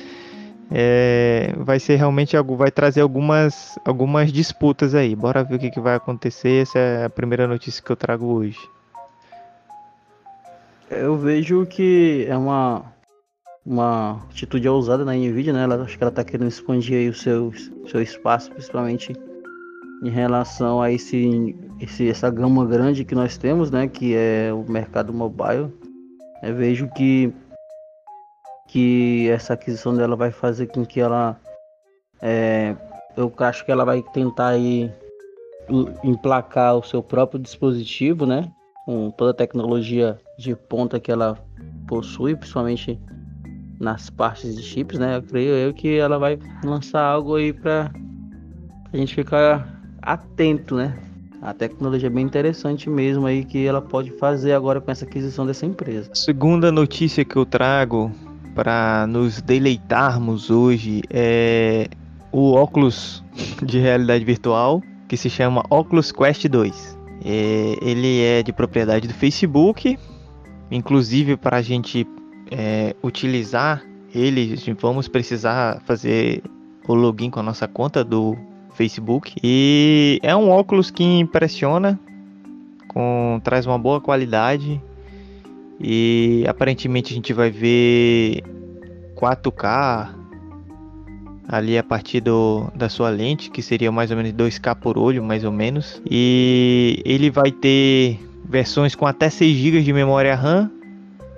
é, 0.70 1.52
vai 1.58 1.78
ser 1.78 1.96
realmente 1.96 2.34
algo, 2.34 2.56
vai 2.56 2.70
trazer 2.70 3.02
algumas, 3.02 3.78
algumas 3.84 4.32
disputas 4.32 4.94
aí. 4.94 5.14
Bora 5.14 5.44
ver 5.44 5.56
o 5.56 5.58
que, 5.58 5.70
que 5.70 5.78
vai 5.78 5.94
acontecer. 5.94 6.62
Essa 6.62 6.78
é 6.78 7.04
a 7.04 7.10
primeira 7.10 7.46
notícia 7.46 7.84
que 7.84 7.92
eu 7.92 7.96
trago 7.96 8.24
hoje. 8.24 8.66
Eu 10.90 11.18
vejo 11.18 11.66
que 11.66 12.24
é 12.30 12.36
uma, 12.36 12.82
uma 13.62 14.22
atitude 14.30 14.66
ousada 14.66 15.04
na 15.04 15.12
Nvidia, 15.12 15.52
né? 15.52 15.64
Ela, 15.64 15.82
acho 15.82 15.98
que 15.98 16.02
ela 16.02 16.08
está 16.08 16.24
querendo 16.24 16.48
expandir 16.48 16.96
aí 16.96 17.10
o 17.10 17.14
seu, 17.14 17.52
seu 17.86 18.00
espaço, 18.00 18.50
principalmente 18.52 19.14
em 20.02 20.10
relação 20.10 20.80
a 20.80 20.92
esse, 20.92 21.56
esse, 21.80 22.08
essa 22.08 22.30
gama 22.30 22.64
grande 22.66 23.04
que 23.04 23.14
nós 23.14 23.36
temos, 23.36 23.70
né, 23.70 23.88
que 23.88 24.14
é 24.14 24.52
o 24.52 24.70
mercado 24.70 25.12
mobile. 25.12 25.72
Eu 26.42 26.54
vejo 26.54 26.88
que 26.88 27.32
que 28.68 29.28
essa 29.30 29.54
aquisição 29.54 29.94
dela 29.94 30.16
vai 30.16 30.32
fazer 30.32 30.66
com 30.66 30.84
que 30.84 31.00
ela 31.00 31.40
é, 32.20 32.74
eu 33.16 33.32
acho 33.38 33.64
que 33.64 33.70
ela 33.70 33.84
vai 33.84 34.02
tentar 34.12 34.48
aí 34.48 34.92
emplacar 36.02 36.76
o 36.76 36.82
seu 36.82 37.02
próprio 37.02 37.40
dispositivo, 37.40 38.26
né, 38.26 38.50
com 38.84 39.10
toda 39.10 39.30
a 39.30 39.34
tecnologia 39.34 40.18
de 40.38 40.54
ponta 40.54 41.00
que 41.00 41.10
ela 41.10 41.38
possui, 41.86 42.36
principalmente 42.36 43.00
nas 43.80 44.10
partes 44.10 44.56
de 44.56 44.62
chips, 44.62 44.98
né? 44.98 45.16
Eu 45.16 45.22
creio 45.22 45.54
eu 45.54 45.74
que 45.74 45.98
ela 45.98 46.18
vai 46.18 46.38
lançar 46.64 47.02
algo 47.02 47.36
aí 47.36 47.52
para 47.52 47.90
a 48.92 48.96
gente 48.96 49.14
ficar 49.14 49.75
atento, 50.06 50.76
né? 50.76 50.96
A 51.42 51.52
tecnologia 51.52 52.06
é 52.06 52.10
bem 52.10 52.24
interessante 52.24 52.88
mesmo 52.88 53.26
aí 53.26 53.44
que 53.44 53.66
ela 53.66 53.82
pode 53.82 54.10
fazer 54.12 54.52
agora 54.52 54.80
com 54.80 54.90
essa 54.90 55.04
aquisição 55.04 55.44
dessa 55.44 55.66
empresa. 55.66 56.08
Segunda 56.14 56.70
notícia 56.70 57.24
que 57.24 57.36
eu 57.36 57.44
trago 57.44 58.10
para 58.54 59.06
nos 59.06 59.42
deleitarmos 59.42 60.50
hoje 60.50 61.02
é 61.10 61.88
o 62.32 62.52
óculos 62.52 63.22
de 63.62 63.78
realidade 63.78 64.24
virtual 64.24 64.80
que 65.08 65.16
se 65.16 65.28
chama 65.28 65.62
Oculus 65.68 66.10
Quest 66.10 66.46
2. 66.48 66.98
É, 67.24 67.76
ele 67.82 68.22
é 68.22 68.42
de 68.42 68.52
propriedade 68.52 69.08
do 69.08 69.14
Facebook, 69.14 69.98
inclusive 70.70 71.36
para 71.36 71.58
a 71.58 71.62
gente 71.62 72.06
é, 72.50 72.94
utilizar 73.02 73.82
ele, 74.14 74.56
vamos 74.80 75.08
precisar 75.08 75.82
fazer 75.84 76.42
o 76.88 76.94
login 76.94 77.28
com 77.28 77.40
a 77.40 77.42
nossa 77.42 77.68
conta 77.68 78.02
do 78.02 78.36
Facebook. 78.76 79.34
E 79.42 80.20
é 80.22 80.36
um 80.36 80.50
óculos 80.50 80.90
que 80.90 81.02
impressiona, 81.02 81.98
com 82.88 83.40
traz 83.42 83.66
uma 83.66 83.78
boa 83.78 84.00
qualidade. 84.00 84.80
E 85.80 86.44
aparentemente 86.48 87.12
a 87.12 87.16
gente 87.16 87.32
vai 87.32 87.50
ver 87.50 88.42
4K 89.16 90.14
ali 91.48 91.78
a 91.78 91.82
partir 91.82 92.20
do, 92.20 92.68
da 92.74 92.88
sua 92.88 93.08
lente, 93.08 93.50
que 93.50 93.62
seria 93.62 93.90
mais 93.90 94.10
ou 94.10 94.16
menos 94.16 94.32
2K 94.32 94.74
por 94.76 94.98
olho, 94.98 95.22
mais 95.22 95.44
ou 95.44 95.52
menos. 95.52 96.00
E 96.08 97.02
ele 97.04 97.30
vai 97.30 97.50
ter 97.50 98.20
versões 98.44 98.94
com 98.94 99.06
até 99.06 99.28
6 99.28 99.56
GB 99.56 99.82
de 99.82 99.92
memória 99.92 100.34
RAM 100.34 100.70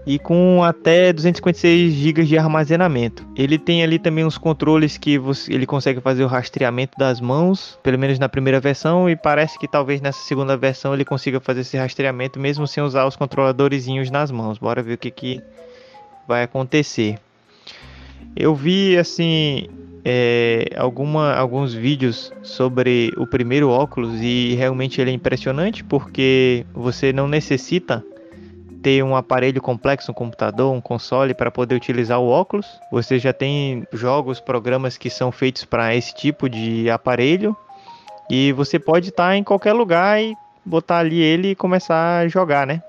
e 0.08 0.18
com 0.18 0.64
até 0.64 1.12
256 1.12 1.92
GB 1.92 2.24
de 2.24 2.38
armazenamento. 2.38 3.26
Ele 3.36 3.58
tem 3.58 3.82
ali 3.82 3.98
também 3.98 4.24
uns 4.24 4.38
controles 4.38 4.96
que 4.96 5.18
você, 5.18 5.52
ele 5.52 5.66
consegue 5.66 6.00
fazer 6.00 6.24
o 6.24 6.26
rastreamento 6.26 6.98
das 6.98 7.20
mãos, 7.20 7.78
pelo 7.82 7.98
menos 7.98 8.18
na 8.18 8.26
primeira 8.26 8.58
versão, 8.58 9.10
e 9.10 9.14
parece 9.14 9.58
que 9.58 9.68
talvez 9.68 10.00
nessa 10.00 10.20
segunda 10.20 10.56
versão 10.56 10.94
ele 10.94 11.04
consiga 11.04 11.38
fazer 11.40 11.60
esse 11.60 11.76
rastreamento 11.76 12.40
mesmo 12.40 12.66
sem 12.66 12.82
usar 12.82 13.04
os 13.04 13.16
controladorzinhos 13.16 14.10
nas 14.10 14.30
mãos. 14.30 14.56
Bora 14.56 14.82
ver 14.82 14.94
o 14.94 14.98
que, 14.98 15.10
que 15.10 15.42
vai 16.26 16.42
acontecer. 16.42 17.18
Eu 18.34 18.54
vi 18.54 18.96
assim 18.96 19.68
é, 20.06 20.70
alguma, 20.78 21.34
alguns 21.34 21.74
vídeos 21.74 22.32
sobre 22.42 23.12
o 23.18 23.26
primeiro 23.26 23.68
óculos 23.68 24.22
e 24.22 24.54
realmente 24.54 25.02
ele 25.02 25.10
é 25.10 25.14
impressionante 25.14 25.84
porque 25.84 26.64
você 26.72 27.12
não 27.12 27.28
necessita 27.28 28.02
ter 28.82 29.02
um 29.02 29.16
aparelho 29.16 29.60
complexo, 29.60 30.10
um 30.10 30.14
computador, 30.14 30.72
um 30.72 30.80
console 30.80 31.34
para 31.34 31.50
poder 31.50 31.74
utilizar 31.74 32.20
o 32.20 32.28
óculos. 32.28 32.66
Você 32.90 33.18
já 33.18 33.32
tem 33.32 33.86
jogos, 33.92 34.40
programas 34.40 34.96
que 34.96 35.10
são 35.10 35.32
feitos 35.32 35.64
para 35.64 35.94
esse 35.94 36.14
tipo 36.14 36.48
de 36.48 36.88
aparelho 36.90 37.56
e 38.30 38.52
você 38.52 38.78
pode 38.78 39.08
estar 39.08 39.28
tá 39.28 39.36
em 39.36 39.44
qualquer 39.44 39.72
lugar 39.72 40.22
e 40.22 40.34
botar 40.64 40.98
ali 40.98 41.20
ele 41.20 41.50
e 41.50 41.56
começar 41.56 42.20
a 42.20 42.28
jogar, 42.28 42.66
né? 42.66 42.82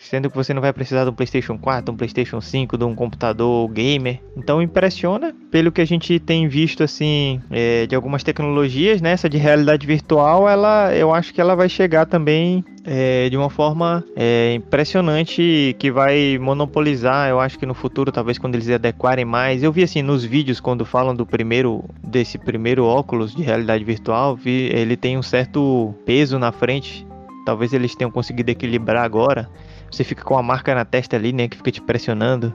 Sendo 0.00 0.30
que 0.30 0.36
você 0.36 0.54
não 0.54 0.62
vai 0.62 0.72
precisar 0.72 1.04
de 1.04 1.10
um 1.10 1.12
PlayStation 1.12 1.58
4, 1.58 1.92
um 1.92 1.96
PlayStation 1.96 2.40
5, 2.40 2.78
de 2.78 2.84
um 2.84 2.94
computador 2.94 3.68
gamer. 3.68 4.18
Então 4.36 4.62
impressiona 4.62 5.34
pelo 5.50 5.70
que 5.70 5.80
a 5.80 5.84
gente 5.84 6.18
tem 6.18 6.48
visto 6.48 6.82
assim 6.82 7.40
é, 7.50 7.86
de 7.86 7.94
algumas 7.94 8.22
tecnologias, 8.22 9.00
né? 9.00 9.12
Essa 9.12 9.28
de 9.28 9.36
realidade 9.36 9.86
virtual, 9.86 10.48
ela, 10.48 10.94
eu 10.94 11.12
acho 11.14 11.34
que 11.34 11.40
ela 11.40 11.54
vai 11.54 11.68
chegar 11.68 12.06
também 12.06 12.64
é, 12.84 13.28
de 13.28 13.36
uma 13.36 13.50
forma 13.50 14.02
é, 14.16 14.54
impressionante 14.54 15.76
que 15.78 15.90
vai 15.90 16.38
monopolizar. 16.38 17.28
Eu 17.28 17.38
acho 17.38 17.58
que 17.58 17.66
no 17.66 17.74
futuro, 17.74 18.10
talvez 18.10 18.38
quando 18.38 18.54
eles 18.54 18.70
adequarem 18.70 19.24
mais, 19.24 19.62
eu 19.62 19.70
vi 19.70 19.82
assim 19.82 20.02
nos 20.02 20.24
vídeos 20.24 20.60
quando 20.60 20.84
falam 20.86 21.14
do 21.14 21.26
primeiro 21.26 21.84
desse 22.02 22.38
primeiro 22.38 22.84
óculos 22.84 23.34
de 23.34 23.42
realidade 23.42 23.84
virtual, 23.84 24.34
vi, 24.34 24.70
ele 24.72 24.96
tem 24.96 25.18
um 25.18 25.22
certo 25.22 25.94
peso 26.06 26.38
na 26.38 26.52
frente. 26.52 27.06
Talvez 27.44 27.72
eles 27.72 27.94
tenham 27.94 28.10
conseguido 28.10 28.50
equilibrar 28.50 29.04
agora 29.04 29.48
você 29.90 30.04
fica 30.04 30.22
com 30.22 30.36
a 30.36 30.42
marca 30.42 30.74
na 30.74 30.84
testa 30.84 31.16
ali, 31.16 31.32
né, 31.32 31.48
que 31.48 31.56
fica 31.56 31.70
te 31.70 31.80
pressionando. 31.80 32.54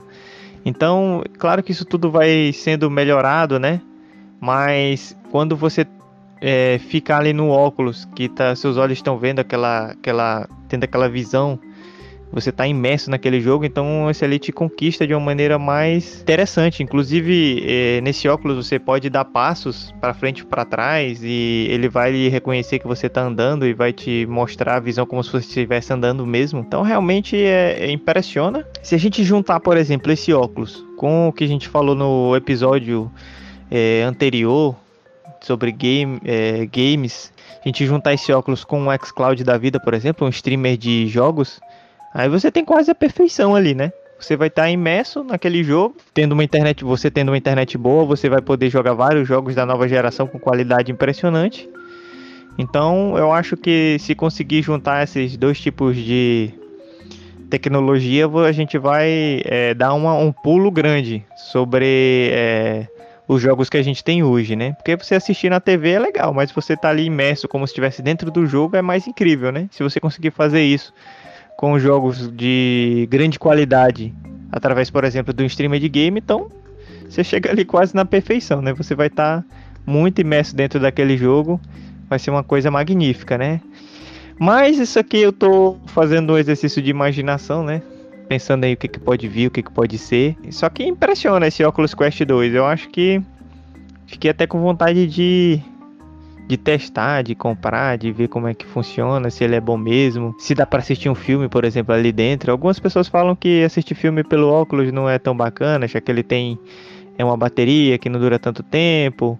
Então, 0.64 1.22
claro 1.38 1.62
que 1.62 1.72
isso 1.72 1.84
tudo 1.84 2.10
vai 2.10 2.52
sendo 2.52 2.90
melhorado, 2.90 3.58
né? 3.58 3.80
Mas 4.40 5.16
quando 5.30 5.56
você 5.56 5.86
é, 6.40 6.78
fica 6.78 7.16
ali 7.16 7.32
no 7.32 7.48
óculos, 7.48 8.04
que 8.14 8.28
tá, 8.28 8.54
seus 8.56 8.76
olhos 8.76 8.98
estão 8.98 9.18
vendo 9.18 9.38
aquela, 9.38 9.92
aquela, 9.92 10.48
tendo 10.68 10.84
aquela 10.84 11.08
visão 11.08 11.58
você 12.32 12.50
está 12.50 12.66
imerso 12.66 13.10
naquele 13.10 13.40
jogo, 13.40 13.64
então 13.64 14.10
esse 14.10 14.24
ali 14.24 14.38
te 14.38 14.52
conquista 14.52 15.06
de 15.06 15.14
uma 15.14 15.20
maneira 15.20 15.58
mais 15.58 16.20
interessante. 16.20 16.82
Inclusive, 16.82 17.62
eh, 17.66 18.00
nesse 18.02 18.28
óculos 18.28 18.66
você 18.66 18.78
pode 18.78 19.08
dar 19.08 19.24
passos 19.24 19.94
para 20.00 20.12
frente 20.12 20.40
e 20.40 20.44
para 20.44 20.64
trás 20.64 21.22
e 21.22 21.66
ele 21.70 21.88
vai 21.88 22.28
reconhecer 22.28 22.78
que 22.78 22.86
você 22.86 23.06
está 23.06 23.22
andando 23.22 23.66
e 23.66 23.72
vai 23.72 23.92
te 23.92 24.26
mostrar 24.26 24.76
a 24.76 24.80
visão 24.80 25.06
como 25.06 25.22
se 25.22 25.30
você 25.30 25.46
estivesse 25.46 25.92
andando 25.92 26.26
mesmo. 26.26 26.60
Então, 26.60 26.82
realmente 26.82 27.36
é, 27.36 27.76
é, 27.80 27.90
impressiona. 27.90 28.66
Se 28.82 28.94
a 28.94 28.98
gente 28.98 29.22
juntar, 29.22 29.60
por 29.60 29.76
exemplo, 29.76 30.12
esse 30.12 30.32
óculos 30.32 30.84
com 30.96 31.28
o 31.28 31.32
que 31.32 31.44
a 31.44 31.48
gente 31.48 31.68
falou 31.68 31.94
no 31.94 32.34
episódio 32.34 33.10
eh, 33.70 34.02
anterior 34.02 34.74
sobre 35.40 35.70
game, 35.70 36.20
eh, 36.24 36.66
games, 36.72 37.32
a 37.64 37.68
gente 37.68 37.86
juntar 37.86 38.14
esse 38.14 38.32
óculos 38.32 38.64
com 38.64 38.88
um 38.88 38.98
xCloud 39.04 39.42
da 39.44 39.56
vida, 39.56 39.78
por 39.78 39.94
exemplo, 39.94 40.26
um 40.26 40.30
streamer 40.30 40.76
de 40.76 41.06
jogos 41.06 41.60
Aí 42.16 42.30
você 42.30 42.50
tem 42.50 42.64
quase 42.64 42.90
a 42.90 42.94
perfeição 42.94 43.54
ali, 43.54 43.74
né? 43.74 43.92
Você 44.18 44.38
vai 44.38 44.48
estar 44.48 44.62
tá 44.62 44.70
imerso 44.70 45.22
naquele 45.22 45.62
jogo, 45.62 45.96
tendo 46.14 46.32
uma 46.32 46.42
internet, 46.42 46.82
você 46.82 47.10
tendo 47.10 47.28
uma 47.28 47.36
internet 47.36 47.76
boa, 47.76 48.06
você 48.06 48.26
vai 48.30 48.40
poder 48.40 48.70
jogar 48.70 48.94
vários 48.94 49.28
jogos 49.28 49.54
da 49.54 49.66
nova 49.66 49.86
geração 49.86 50.26
com 50.26 50.38
qualidade 50.38 50.90
impressionante. 50.90 51.68
Então, 52.56 53.18
eu 53.18 53.30
acho 53.32 53.54
que 53.54 53.98
se 54.00 54.14
conseguir 54.14 54.62
juntar 54.62 55.04
esses 55.04 55.36
dois 55.36 55.60
tipos 55.60 55.94
de 55.94 56.54
tecnologia, 57.50 58.26
a 58.26 58.52
gente 58.52 58.78
vai 58.78 59.42
é, 59.44 59.74
dar 59.74 59.92
uma, 59.92 60.14
um 60.14 60.32
pulo 60.32 60.70
grande 60.70 61.22
sobre 61.36 62.30
é, 62.32 62.88
os 63.28 63.42
jogos 63.42 63.68
que 63.68 63.76
a 63.76 63.82
gente 63.82 64.02
tem 64.02 64.22
hoje, 64.22 64.56
né? 64.56 64.72
Porque 64.72 64.96
você 64.96 65.16
assistir 65.16 65.50
na 65.50 65.60
TV 65.60 65.90
é 65.90 65.98
legal, 65.98 66.32
mas 66.32 66.50
você 66.50 66.78
tá 66.78 66.88
ali 66.88 67.04
imerso 67.04 67.46
como 67.46 67.66
se 67.66 67.72
estivesse 67.72 68.00
dentro 68.00 68.30
do 68.30 68.46
jogo 68.46 68.74
é 68.74 68.80
mais 68.80 69.06
incrível, 69.06 69.52
né? 69.52 69.68
Se 69.70 69.82
você 69.82 70.00
conseguir 70.00 70.30
fazer 70.30 70.62
isso 70.62 70.94
com 71.56 71.78
jogos 71.78 72.30
de 72.32 73.06
grande 73.10 73.38
qualidade 73.38 74.14
através, 74.52 74.90
por 74.90 75.04
exemplo, 75.04 75.32
do 75.32 75.44
streamer 75.44 75.80
de 75.80 75.88
game, 75.88 76.20
então 76.20 76.50
você 77.08 77.24
chega 77.24 77.50
ali 77.50 77.64
quase 77.64 77.94
na 77.94 78.04
perfeição, 78.04 78.60
né? 78.60 78.72
Você 78.74 78.94
vai 78.94 79.06
estar 79.06 79.42
tá 79.42 79.44
muito 79.84 80.20
imerso 80.20 80.54
dentro 80.54 80.80
daquele 80.80 81.16
jogo, 81.16 81.60
vai 82.08 82.18
ser 82.18 82.30
uma 82.30 82.42
coisa 82.42 82.70
magnífica, 82.70 83.38
né? 83.38 83.60
Mas 84.38 84.78
isso 84.78 84.98
aqui 84.98 85.18
eu 85.18 85.32
tô 85.32 85.76
fazendo 85.86 86.34
um 86.34 86.38
exercício 86.38 86.82
de 86.82 86.90
imaginação, 86.90 87.64
né? 87.64 87.80
Pensando 88.28 88.64
aí 88.64 88.74
o 88.74 88.76
que, 88.76 88.88
que 88.88 88.98
pode 88.98 89.26
vir, 89.28 89.46
o 89.46 89.50
que, 89.50 89.62
que 89.62 89.70
pode 89.70 89.96
ser. 89.96 90.36
Só 90.50 90.68
que 90.68 90.84
impressiona 90.84 91.46
esse 91.46 91.64
Oculus 91.64 91.94
Quest 91.94 92.22
2. 92.22 92.54
Eu 92.54 92.66
acho 92.66 92.88
que 92.88 93.22
fiquei 94.06 94.30
até 94.30 94.46
com 94.46 94.60
vontade 94.60 95.06
de 95.06 95.60
de 96.46 96.56
testar, 96.56 97.22
de 97.22 97.34
comprar, 97.34 97.98
de 97.98 98.12
ver 98.12 98.28
como 98.28 98.46
é 98.46 98.54
que 98.54 98.64
funciona, 98.64 99.30
se 99.30 99.42
ele 99.42 99.56
é 99.56 99.60
bom 99.60 99.76
mesmo, 99.76 100.34
se 100.38 100.54
dá 100.54 100.64
para 100.64 100.78
assistir 100.78 101.08
um 101.08 101.14
filme, 101.14 101.48
por 101.48 101.64
exemplo, 101.64 101.94
ali 101.94 102.12
dentro. 102.12 102.52
Algumas 102.52 102.78
pessoas 102.78 103.08
falam 103.08 103.34
que 103.34 103.64
assistir 103.64 103.94
filme 103.94 104.22
pelo 104.22 104.48
óculos 104.48 104.92
não 104.92 105.08
é 105.08 105.18
tão 105.18 105.36
bacana, 105.36 105.88
já 105.88 106.00
que 106.00 106.10
ele 106.10 106.22
tem 106.22 106.58
é 107.18 107.24
uma 107.24 107.36
bateria 107.36 107.98
que 107.98 108.08
não 108.08 108.20
dura 108.20 108.38
tanto 108.38 108.62
tempo. 108.62 109.38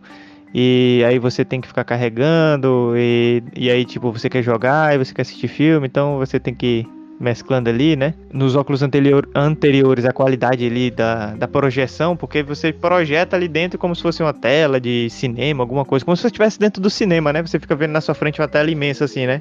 E 0.54 1.02
aí 1.06 1.18
você 1.18 1.44
tem 1.44 1.60
que 1.60 1.68
ficar 1.68 1.84
carregando, 1.84 2.94
e, 2.96 3.42
e 3.54 3.70
aí 3.70 3.84
tipo, 3.84 4.10
você 4.10 4.28
quer 4.30 4.42
jogar 4.42 4.94
e 4.94 4.98
você 4.98 5.12
quer 5.12 5.22
assistir 5.22 5.48
filme, 5.48 5.86
então 5.86 6.18
você 6.18 6.40
tem 6.40 6.54
que 6.54 6.86
mesclando 7.18 7.70
ali, 7.70 7.96
né? 7.96 8.14
Nos 8.32 8.54
óculos 8.54 8.82
anterior, 8.82 9.28
anteriores, 9.35 10.04
a 10.04 10.12
qualidade 10.12 10.66
ali 10.66 10.90
da, 10.90 11.35
da 11.35 11.49
projeção, 11.49 12.16
porque 12.16 12.42
você 12.42 12.73
projeta 12.73 13.37
ali 13.37 13.49
dentro 13.49 13.78
como 13.78 13.94
se 13.94 14.02
fosse 14.02 14.23
uma 14.23 14.35
tela 14.35 14.80
de 14.80 15.08
cinema, 15.11 15.62
alguma 15.62 15.85
coisa, 15.85 16.04
como 16.04 16.16
se 16.16 16.23
você 16.23 16.28
estivesse 16.28 16.58
dentro 16.58 16.80
do 16.80 16.90
cinema, 16.90 17.32
né? 17.32 17.42
Você 17.42 17.58
fica 17.58 17.75
vendo 17.75 17.92
na 17.92 18.00
sua 18.00 18.14
frente 18.14 18.40
uma 18.40 18.49
tela 18.49 18.70
imensa 18.70 19.04
assim, 19.04 19.26
né? 19.26 19.40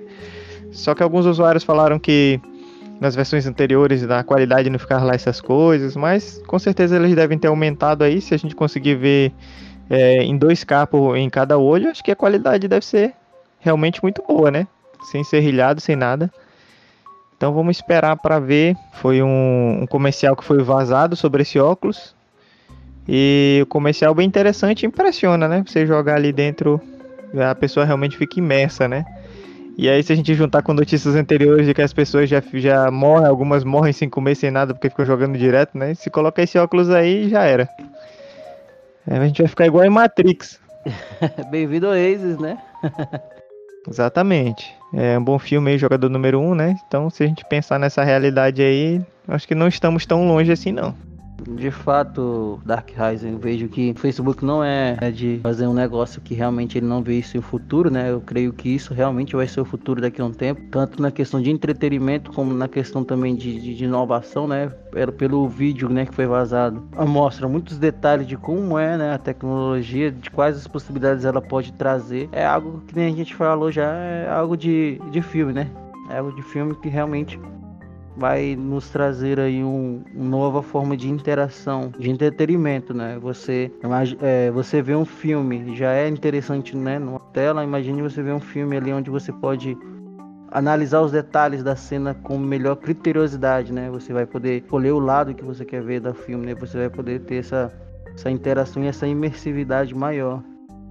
Só 0.71 0.95
que 0.95 1.03
alguns 1.03 1.25
usuários 1.25 1.63
falaram 1.63 1.99
que 1.99 2.39
nas 2.99 3.15
versões 3.15 3.45
anteriores 3.45 4.09
a 4.09 4.23
qualidade 4.23 4.69
não 4.69 4.79
ficava 4.79 5.05
lá 5.05 5.13
essas 5.13 5.41
coisas, 5.41 5.95
mas 5.95 6.41
com 6.47 6.57
certeza 6.57 6.95
eles 6.95 7.15
devem 7.15 7.37
ter 7.37 7.47
aumentado 7.47 8.03
aí, 8.03 8.21
se 8.21 8.33
a 8.33 8.37
gente 8.37 8.55
conseguir 8.55 8.95
ver 8.95 9.33
é, 9.89 10.23
em 10.23 10.37
2K 10.37 10.87
por, 10.87 11.15
em 11.17 11.29
cada 11.29 11.57
olho, 11.57 11.89
acho 11.89 12.03
que 12.03 12.11
a 12.11 12.15
qualidade 12.15 12.67
deve 12.67 12.85
ser 12.85 13.13
realmente 13.59 14.01
muito 14.01 14.23
boa, 14.25 14.49
né? 14.49 14.67
Sem 15.03 15.23
serrilhado, 15.23 15.81
sem 15.81 15.95
nada. 15.95 16.31
Então 17.37 17.53
vamos 17.53 17.77
esperar 17.77 18.15
para 18.17 18.39
ver. 18.39 18.75
Foi 18.93 19.21
um, 19.21 19.81
um, 19.81 19.87
comercial 19.87 20.35
que 20.35 20.43
foi 20.43 20.61
vazado 20.63 21.15
sobre 21.15 21.41
esse 21.41 21.59
óculos. 21.59 22.15
E 23.07 23.59
o 23.63 23.65
comercial 23.67 24.15
bem 24.15 24.25
interessante 24.25 24.85
impressiona, 24.85 25.47
né? 25.47 25.63
Você 25.65 25.85
jogar 25.85 26.15
ali 26.15 26.31
dentro, 26.31 26.81
a 27.49 27.53
pessoa 27.53 27.85
realmente 27.85 28.17
fica 28.17 28.39
imersa, 28.39 28.87
né? 28.87 29.05
E 29.77 29.89
aí, 29.89 30.01
se 30.01 30.13
a 30.13 30.15
gente 30.15 30.33
juntar 30.33 30.61
com 30.61 30.73
notícias 30.73 31.15
anteriores 31.15 31.67
de 31.67 31.73
que 31.73 31.81
as 31.81 31.91
pessoas 31.91 32.29
já, 32.29 32.41
já 32.53 32.89
morrem, 32.89 33.27
algumas 33.27 33.65
morrem 33.65 33.91
sem 33.91 34.09
comer, 34.09 34.35
sem 34.35 34.49
nada, 34.49 34.73
porque 34.73 34.89
ficam 34.89 35.05
jogando 35.05 35.37
direto, 35.37 35.77
né? 35.77 35.93
Se 35.93 36.09
colocar 36.09 36.43
esse 36.43 36.57
óculos 36.57 36.89
aí, 36.89 37.27
já 37.27 37.43
era. 37.43 37.67
Aí 39.05 39.17
a 39.17 39.25
gente 39.27 39.41
vai 39.41 39.49
ficar 39.49 39.65
igual 39.67 39.83
em 39.83 39.89
Matrix. 39.89 40.59
Bem-vindo 41.51 41.87
ao 41.87 41.93
Aces, 41.93 42.39
né? 42.39 42.57
Exatamente. 43.87 44.73
É 44.93 45.17
um 45.17 45.23
bom 45.23 45.37
filme 45.37 45.71
aí, 45.71 45.77
jogador 45.77 46.09
número 46.09 46.39
um, 46.39 46.55
né? 46.55 46.75
Então, 46.87 47.09
se 47.09 47.23
a 47.23 47.27
gente 47.27 47.45
pensar 47.45 47.79
nessa 47.79 48.03
realidade 48.03 48.61
aí, 48.61 49.01
acho 49.27 49.47
que 49.47 49.55
não 49.55 49.67
estamos 49.67 50.05
tão 50.05 50.27
longe 50.27 50.51
assim, 50.51 50.71
não. 50.71 50.95
De 51.47 51.69
fato, 51.69 52.59
Dark 52.65 52.89
Rising, 52.89 53.37
vejo 53.37 53.67
que 53.67 53.91
o 53.91 53.99
Facebook 53.99 54.43
não 54.43 54.63
é 54.63 54.95
de 55.11 55.39
fazer 55.43 55.67
um 55.67 55.73
negócio 55.73 56.19
que 56.21 56.33
realmente 56.33 56.77
ele 56.77 56.87
não 56.87 57.03
vê 57.03 57.19
isso 57.19 57.37
em 57.37 57.41
futuro, 57.41 57.91
né? 57.91 58.11
Eu 58.11 58.19
creio 58.19 58.51
que 58.51 58.69
isso 58.69 58.93
realmente 58.93 59.35
vai 59.35 59.47
ser 59.47 59.61
o 59.61 59.65
futuro 59.65 60.01
daqui 60.01 60.21
a 60.21 60.25
um 60.25 60.31
tempo, 60.31 60.61
tanto 60.71 61.01
na 61.01 61.11
questão 61.11 61.41
de 61.41 61.51
entretenimento 61.51 62.31
como 62.31 62.53
na 62.53 62.67
questão 62.67 63.03
também 63.03 63.35
de, 63.35 63.59
de, 63.59 63.75
de 63.75 63.85
inovação, 63.85 64.47
né? 64.47 64.69
Pelo, 64.91 65.11
pelo 65.11 65.47
vídeo, 65.47 65.89
né, 65.89 66.05
que 66.05 66.15
foi 66.15 66.25
vazado, 66.25 66.83
mostra 67.05 67.47
muitos 67.47 67.77
detalhes 67.77 68.25
de 68.25 68.37
como 68.37 68.79
é, 68.79 68.97
né, 68.97 69.13
a 69.13 69.17
tecnologia, 69.17 70.11
de 70.11 70.31
quais 70.31 70.55
as 70.57 70.67
possibilidades 70.67 71.25
ela 71.25 71.41
pode 71.41 71.73
trazer. 71.73 72.29
É 72.31 72.45
algo 72.45 72.81
que 72.87 72.95
nem 72.95 73.13
a 73.13 73.15
gente 73.15 73.35
falou 73.35 73.71
já, 73.71 73.93
é 73.93 74.29
algo 74.29 74.55
de, 74.55 74.99
de 75.11 75.21
filme, 75.21 75.53
né? 75.53 75.69
É 76.09 76.17
algo 76.17 76.35
de 76.35 76.41
filme 76.41 76.73
que 76.75 76.87
realmente 76.87 77.39
vai 78.15 78.55
nos 78.55 78.89
trazer 78.89 79.39
aí 79.39 79.63
um, 79.63 80.03
uma 80.13 80.29
nova 80.29 80.63
forma 80.63 80.95
de 80.95 81.09
interação, 81.09 81.91
de 81.97 82.09
entretenimento, 82.09 82.93
né? 82.93 83.17
Você, 83.19 83.71
é, 84.21 84.49
você 84.51 84.81
vê 84.81 84.95
um 84.95 85.05
filme, 85.05 85.75
já 85.75 85.93
é 85.93 86.07
interessante, 86.07 86.75
né? 86.75 86.97
Numa 86.97 87.19
tela, 87.19 87.63
imagine 87.63 88.01
você 88.01 88.21
ver 88.23 88.33
um 88.33 88.39
filme 88.39 88.77
ali 88.77 88.93
onde 88.93 89.09
você 89.09 89.31
pode 89.31 89.77
analisar 90.51 91.01
os 91.01 91.11
detalhes 91.11 91.63
da 91.63 91.75
cena 91.75 92.13
com 92.13 92.37
melhor 92.37 92.77
criteriosidade, 92.77 93.73
né? 93.73 93.89
Você 93.89 94.13
vai 94.13 94.25
poder 94.25 94.61
escolher 94.61 94.91
o 94.91 94.99
lado 94.99 95.33
que 95.33 95.43
você 95.43 95.65
quer 95.65 95.83
ver 95.83 95.99
do 95.99 96.13
filme, 96.13 96.45
né? 96.45 96.55
Você 96.55 96.77
vai 96.77 96.89
poder 96.89 97.19
ter 97.21 97.35
essa, 97.35 97.73
essa 98.13 98.31
interação 98.31 98.83
e 98.83 98.87
essa 98.87 99.05
imersividade 99.05 99.93
maior 99.93 100.41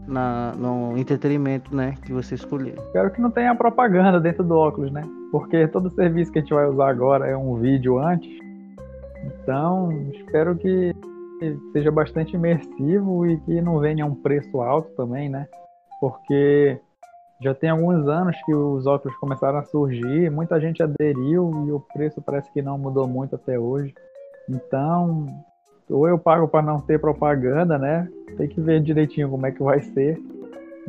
na, 0.07 0.53
no 0.57 0.97
entretenimento, 0.97 1.75
né? 1.75 1.95
Que 2.03 2.13
você 2.13 2.35
escolher. 2.35 2.75
Espero 2.79 3.11
que 3.11 3.21
não 3.21 3.31
tenha 3.31 3.55
propaganda 3.55 4.21
dentro 4.21 4.45
do 4.45 4.57
óculos, 4.57 4.93
né? 4.93 5.03
porque 5.35 5.67
todo 5.67 5.91
serviço 5.91 6.31
que 6.31 6.39
a 6.39 6.43
gente 6.43 6.55
vai 6.55 6.65
usar 6.65 6.89
agora 6.89 7.27
é 7.27 7.37
um 7.37 7.57
vídeo 7.57 7.99
antes. 7.99 8.31
Então, 9.25 9.91
espero 10.13 10.55
que 10.55 10.95
seja 11.73 11.91
bastante 11.91 12.37
imersivo 12.37 13.27
e 13.27 13.41
que 13.41 13.61
não 13.61 13.81
venha 13.81 14.07
um 14.07 14.15
preço 14.15 14.61
alto 14.61 14.95
também, 14.95 15.29
né? 15.29 15.49
Porque 16.01 16.79
já 17.43 17.53
tem 17.53 17.69
alguns 17.69 18.07
anos 18.07 18.37
que 18.47 18.55
os 18.55 18.87
óculos 18.87 19.17
começaram 19.17 19.59
a 19.59 19.65
surgir, 19.65 20.31
muita 20.31 20.61
gente 20.61 20.81
aderiu 20.85 21.67
e 21.67 21.73
o 21.73 21.81
preço 21.93 22.23
parece 22.23 22.49
que 22.53 22.63
não 22.63 22.79
mudou 22.79 23.09
muito 23.09 23.35
até 23.35 23.59
hoje. 23.59 23.93
Então, 24.49 25.27
ou 25.89 26.09
eu 26.09 26.19
pago 26.19 26.49
para 26.49 26.63
não 26.63 26.81
ter 26.81 26.99
propaganda, 26.99 27.79
né? 27.79 28.09
Tem 28.37 28.49
que 28.49 28.61
ver 28.61 28.81
direitinho 28.81 29.29
como 29.29 29.47
é 29.47 29.53
que 29.53 29.63
vai 29.63 29.81
ser. 29.81 30.21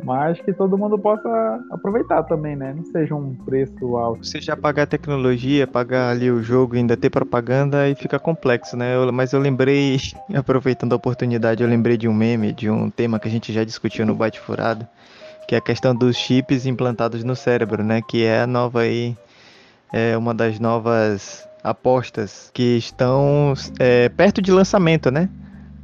mas 0.04 0.38
que 0.42 0.52
todo 0.52 0.76
mundo 0.76 0.98
possa 0.98 1.58
aproveitar 1.70 2.22
também, 2.24 2.54
né? 2.54 2.74
Não 2.76 2.84
seja 2.84 3.14
um 3.14 3.34
preço 3.34 3.96
alto. 3.96 4.24
Você 4.26 4.40
já 4.42 4.54
pagar 4.56 4.82
a 4.82 4.86
tecnologia, 4.86 5.66
pagar 5.66 6.10
ali 6.10 6.30
o 6.30 6.42
jogo, 6.42 6.76
ainda 6.76 6.96
ter 6.98 7.08
propaganda, 7.08 7.80
aí 7.80 7.94
fica 7.94 8.18
complexo, 8.18 8.76
né? 8.76 8.94
Eu- 8.94 9.10
mas 9.12 9.32
eu 9.32 9.40
lembrei, 9.40 9.96
aproveitando 10.34 10.92
a 10.92 10.96
oportunidade, 10.96 11.62
eu 11.62 11.68
lembrei 11.68 11.96
de 11.96 12.06
um 12.08 12.12
meme, 12.14 12.52
de 12.52 12.68
um 12.68 12.90
tema 12.90 13.18
que 13.18 13.26
a 13.26 13.30
gente 13.30 13.52
já 13.54 13.64
discutiu 13.64 14.04
no 14.04 14.14
Bate 14.14 14.38
Furado, 14.38 14.86
que 15.48 15.54
é 15.54 15.58
a 15.58 15.62
questão 15.62 15.94
dos 15.94 16.14
chips 16.16 16.66
implantados 16.66 17.24
no 17.24 17.34
cérebro, 17.34 17.82
né? 17.82 18.02
Que 18.02 18.22
é 18.24 18.42
a 18.42 18.46
nova 18.46 18.80
aí, 18.80 19.16
é 19.92 20.16
uma 20.16 20.34
das 20.34 20.58
novas 20.60 21.48
apostas 21.66 22.50
que 22.54 22.76
estão 22.76 23.54
é, 23.78 24.08
perto 24.08 24.40
de 24.40 24.52
lançamento, 24.52 25.10
né? 25.10 25.28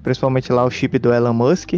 Principalmente 0.02 0.52
lá 0.52 0.64
o 0.64 0.70
chip 0.70 0.98
do 0.98 1.12
Elon 1.12 1.32
Musk. 1.32 1.74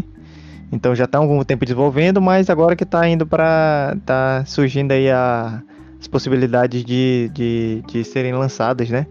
Então 0.70 0.94
já 0.94 1.04
está 1.04 1.18
há 1.18 1.20
algum 1.20 1.42
tempo 1.44 1.64
desenvolvendo, 1.64 2.20
mas 2.20 2.50
agora 2.50 2.76
que 2.76 2.84
está 2.84 3.08
indo 3.08 3.26
para 3.26 3.96
tá 4.04 4.44
surgindo 4.46 4.92
aí 4.92 5.10
a, 5.10 5.62
as 6.00 6.06
possibilidades 6.06 6.84
de, 6.84 7.30
de, 7.32 7.82
de 7.86 8.04
serem 8.04 8.34
lançadas, 8.34 8.90
né? 8.90 9.06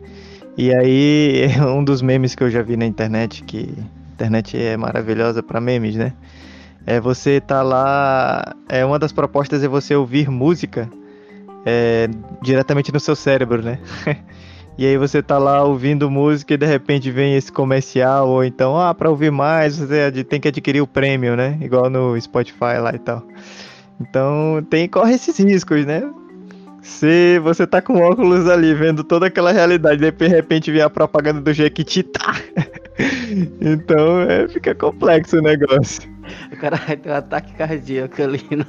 E 0.58 0.74
aí 0.74 1.48
um 1.66 1.84
dos 1.84 2.02
memes 2.02 2.36
que 2.36 2.44
eu 2.44 2.50
já 2.50 2.62
vi 2.62 2.78
na 2.78 2.86
internet, 2.86 3.44
que 3.44 3.74
a 3.78 4.14
internet 4.14 4.58
é 4.58 4.78
maravilhosa 4.78 5.42
para 5.42 5.60
memes, 5.60 5.96
né? 5.96 6.14
É 6.86 7.00
você 7.00 7.40
tá 7.40 7.62
lá, 7.64 8.56
é 8.68 8.86
uma 8.86 9.00
das 9.00 9.12
propostas 9.12 9.64
é 9.64 9.68
você 9.68 9.96
ouvir 9.96 10.30
música 10.30 10.90
é, 11.66 12.10
diretamente 12.42 12.92
no 12.92 13.00
seu 13.00 13.16
cérebro, 13.16 13.62
né? 13.64 13.80
E 14.78 14.88
aí 14.88 14.98
você 14.98 15.22
tá 15.22 15.38
lá 15.38 15.64
ouvindo 15.64 16.10
música 16.10 16.56
e 16.56 16.58
de 16.58 16.66
repente 16.66 17.12
vem 17.12 17.36
esse 17.36 17.52
comercial, 17.52 18.28
ou 18.28 18.44
então, 18.44 18.80
ah, 18.80 18.94
pra 18.94 19.10
ouvir 19.10 19.32
mais, 19.32 19.78
você 19.78 20.24
tem 20.24 20.40
que 20.40 20.48
adquirir 20.48 20.82
o 20.82 20.88
prêmio, 20.88 21.36
né? 21.36 21.58
Igual 21.62 21.90
no 21.90 22.20
Spotify 22.20 22.78
lá 22.82 22.92
e 22.94 23.00
tal. 23.00 23.24
Então 24.02 24.66
tem, 24.70 24.88
corre 24.88 25.14
esses 25.14 25.38
riscos, 25.38 25.86
né? 25.86 26.02
Se 26.82 27.40
você 27.40 27.66
tá 27.66 27.82
com 27.82 28.02
óculos 28.02 28.50
ali, 28.50 28.74
vendo 28.74 29.04
toda 29.04 29.28
aquela 29.28 29.52
realidade, 29.54 30.12
de 30.12 30.28
repente 30.28 30.72
vem 30.72 30.82
a 30.82 30.90
propaganda 30.90 31.40
do 31.40 31.54
Jequiti, 31.54 32.04
tá? 32.04 32.36
Então 33.60 34.22
é, 34.22 34.48
fica 34.48 34.76
complexo 34.76 35.38
o 35.38 35.42
negócio. 35.42 36.08
O 36.52 36.58
cara 36.58 36.78
vai 36.78 36.96
ter 36.96 37.10
um 37.10 37.16
ataque 37.16 37.52
cardíaco 37.54 38.22
ali. 38.22 38.44
né? 38.52 38.66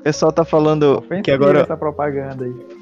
O 0.00 0.02
pessoal 0.02 0.32
tá 0.32 0.44
falando 0.44 0.98
Ofensiva 0.98 1.22
que 1.22 1.30
agora 1.30 1.60
essa 1.60 1.76
propaganda 1.76 2.44
aí. 2.44 2.79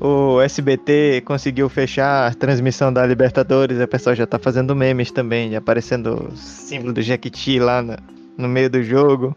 O 0.00 0.40
SBT 0.40 1.22
conseguiu 1.26 1.68
fechar 1.68 2.28
a 2.28 2.34
transmissão 2.34 2.90
da 2.92 3.06
Libertadores, 3.06 3.78
o 3.78 3.86
pessoal 3.86 4.16
já 4.16 4.26
tá 4.26 4.38
fazendo 4.38 4.74
memes 4.74 5.10
também, 5.10 5.54
aparecendo 5.54 6.30
o 6.32 6.36
símbolo 6.36 6.94
do 6.94 7.02
Jequiti 7.02 7.58
lá 7.58 7.82
no, 7.82 7.96
no 8.38 8.48
meio 8.48 8.70
do 8.70 8.82
jogo. 8.82 9.36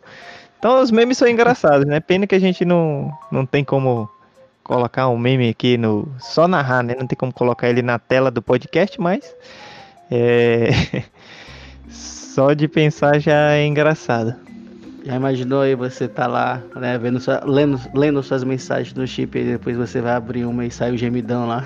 Então 0.58 0.82
os 0.82 0.90
memes 0.90 1.18
são 1.18 1.28
engraçados, 1.28 1.86
né? 1.86 2.00
Pena 2.00 2.26
que 2.26 2.36
a 2.36 2.40
gente 2.40 2.64
não, 2.64 3.12
não 3.30 3.46
tem 3.46 3.66
como 3.66 4.10
colocar 4.64 5.10
um 5.10 5.18
meme 5.18 5.50
aqui 5.50 5.78
no. 5.78 6.08
Só 6.18 6.48
narrar, 6.48 6.82
né? 6.82 6.96
Não 6.98 7.06
tem 7.06 7.18
como 7.18 7.34
colocar 7.34 7.70
ele 7.70 7.82
na 7.82 8.00
tela 8.00 8.32
do 8.32 8.42
podcast, 8.42 9.00
mas. 9.02 9.36
É. 10.10 10.70
Só 11.90 12.54
de 12.54 12.68
pensar 12.68 13.20
já 13.20 13.52
é 13.52 13.66
engraçado. 13.66 14.43
Já 15.04 15.16
imaginou 15.16 15.62
aí 15.62 15.76
você 15.76 16.08
tá 16.08 16.28
lá, 16.28 16.64
né, 16.76 16.98
vendo 16.98 17.20
sua, 17.20 17.44
lendo, 17.46 17.78
lendo 17.94 18.24
suas 18.24 18.44
mensagens 18.44 18.94
no 18.94 19.06
chip 19.06 19.38
e 19.38 19.44
depois 19.44 19.76
você 19.76 20.00
vai 20.00 20.14
abrir 20.14 20.46
uma 20.46 20.66
e 20.66 20.72
sai 20.72 20.92
o 20.92 20.98
gemidão 20.98 21.46
lá. 21.46 21.66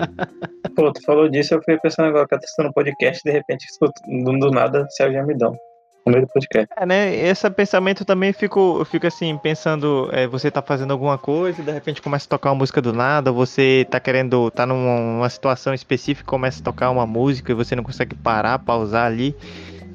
Pô, 0.76 0.92
tu 0.92 1.02
falou 1.02 1.28
disso, 1.28 1.54
eu 1.54 1.62
fui 1.64 1.78
pensando 1.78 2.08
agora 2.08 2.28
tô 2.28 2.36
assistindo 2.36 2.72
podcast 2.72 3.22
de 3.24 3.30
repente 3.30 3.66
do, 3.80 4.38
do 4.38 4.50
nada 4.50 4.86
Céu 4.90 5.10
Gemidão. 5.10 5.56
No 6.04 6.12
meio 6.12 6.26
do 6.26 6.32
podcast. 6.32 6.68
É, 6.78 6.86
né? 6.86 7.14
Esse 7.14 7.48
pensamento 7.50 8.04
também 8.04 8.32
fico, 8.32 8.78
eu 8.78 8.84
fico 8.84 9.06
assim, 9.06 9.36
pensando, 9.38 10.08
é, 10.12 10.26
você 10.26 10.50
tá 10.50 10.62
fazendo 10.62 10.92
alguma 10.92 11.18
coisa, 11.18 11.60
e 11.60 11.64
de 11.64 11.70
repente 11.70 12.00
começa 12.00 12.26
a 12.26 12.28
tocar 12.30 12.50
uma 12.50 12.56
música 12.56 12.80
do 12.80 12.92
nada, 12.92 13.30
ou 13.30 13.36
você 13.36 13.86
tá 13.90 14.00
querendo, 14.00 14.50
tá 14.50 14.64
numa 14.64 14.98
numa 14.98 15.28
situação 15.28 15.74
específica, 15.74 16.26
começa 16.26 16.60
a 16.60 16.64
tocar 16.64 16.90
uma 16.90 17.06
música 17.06 17.52
e 17.52 17.54
você 17.54 17.76
não 17.76 17.82
consegue 17.82 18.14
parar, 18.14 18.58
pausar 18.58 19.06
ali, 19.06 19.36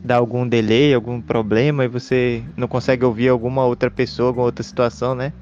dá 0.06 0.16
algum 0.18 0.48
delay, 0.48 0.94
algum 0.94 1.20
problema, 1.20 1.84
e 1.84 1.88
você 1.88 2.44
não 2.56 2.68
consegue 2.68 3.04
ouvir 3.04 3.30
alguma 3.30 3.66
outra 3.66 3.90
pessoa, 3.90 4.30
alguma 4.30 4.46
outra 4.46 4.64
situação, 4.64 5.16
né? 5.16 5.34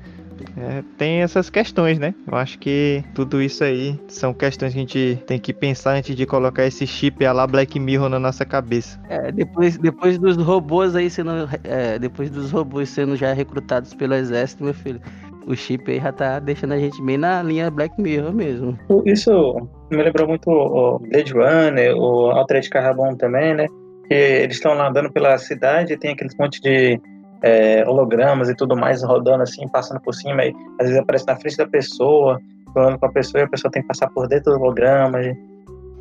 É, 0.57 0.83
tem 0.97 1.21
essas 1.21 1.49
questões, 1.49 1.99
né? 1.99 2.13
Eu 2.29 2.35
acho 2.37 2.57
que 2.59 3.03
tudo 3.13 3.41
isso 3.41 3.63
aí 3.63 3.99
são 4.07 4.33
questões 4.33 4.73
que 4.73 4.79
a 4.79 4.81
gente 4.81 5.23
tem 5.27 5.39
que 5.39 5.53
pensar 5.53 5.95
antes 5.95 6.15
de 6.15 6.25
colocar 6.25 6.65
esse 6.65 6.85
chip 6.85 7.25
a 7.25 7.31
lá 7.31 7.47
Black 7.47 7.79
Mirror 7.79 8.09
na 8.09 8.19
nossa 8.19 8.45
cabeça. 8.45 8.99
É, 9.09 9.31
depois, 9.31 9.77
depois 9.77 10.17
dos 10.17 10.37
robôs 10.37 10.95
aí 10.95 11.09
sendo. 11.09 11.31
é, 11.63 11.97
depois 11.99 12.29
dos 12.29 12.51
robôs 12.51 12.89
sendo 12.89 13.15
já 13.15 13.33
recrutados 13.33 13.93
pelo 13.93 14.13
exército, 14.13 14.63
meu 14.63 14.73
filho. 14.73 14.99
O 15.45 15.55
chip 15.55 15.91
aí 15.91 15.99
já 15.99 16.11
tá 16.11 16.39
deixando 16.39 16.73
a 16.73 16.79
gente 16.79 17.01
bem 17.01 17.17
na 17.17 17.43
linha 17.43 17.69
Black 17.69 18.01
Mirror 18.01 18.33
mesmo. 18.33 18.77
Isso 19.05 19.67
me 19.91 20.01
lembrou 20.01 20.27
muito 20.27 20.49
o 20.49 20.99
Blade 20.99 21.33
Runner, 21.33 21.95
o 21.95 22.31
Altered 22.31 22.69
Carbon 22.69 23.15
também, 23.15 23.53
né? 23.53 23.67
Que 24.07 24.13
eles 24.13 24.55
estão 24.55 24.73
lá 24.73 24.89
andando 24.89 25.11
pela 25.11 25.37
cidade 25.37 25.93
e 25.93 25.97
tem 25.97 26.11
aquele 26.11 26.29
monte 26.39 26.61
de 26.61 26.99
é, 27.43 27.83
hologramas 27.87 28.49
e 28.49 28.55
tudo 28.55 28.75
mais 28.75 29.03
rodando 29.03 29.43
assim, 29.43 29.67
passando 29.67 29.99
por 29.99 30.13
cima, 30.13 30.45
e 30.45 30.53
às 30.79 30.87
vezes 30.87 31.01
aparece 31.01 31.27
na 31.27 31.35
frente 31.35 31.57
da 31.57 31.67
pessoa, 31.67 32.39
falando 32.73 32.97
com 32.97 33.05
a 33.05 33.11
pessoa 33.11 33.41
e 33.41 33.45
a 33.45 33.49
pessoa 33.49 33.69
tem 33.71 33.81
que 33.81 33.87
passar 33.87 34.09
por 34.09 34.27
dentro 34.27 34.53
do 34.53 34.59
holograma. 34.59 35.21
e 35.21 35.35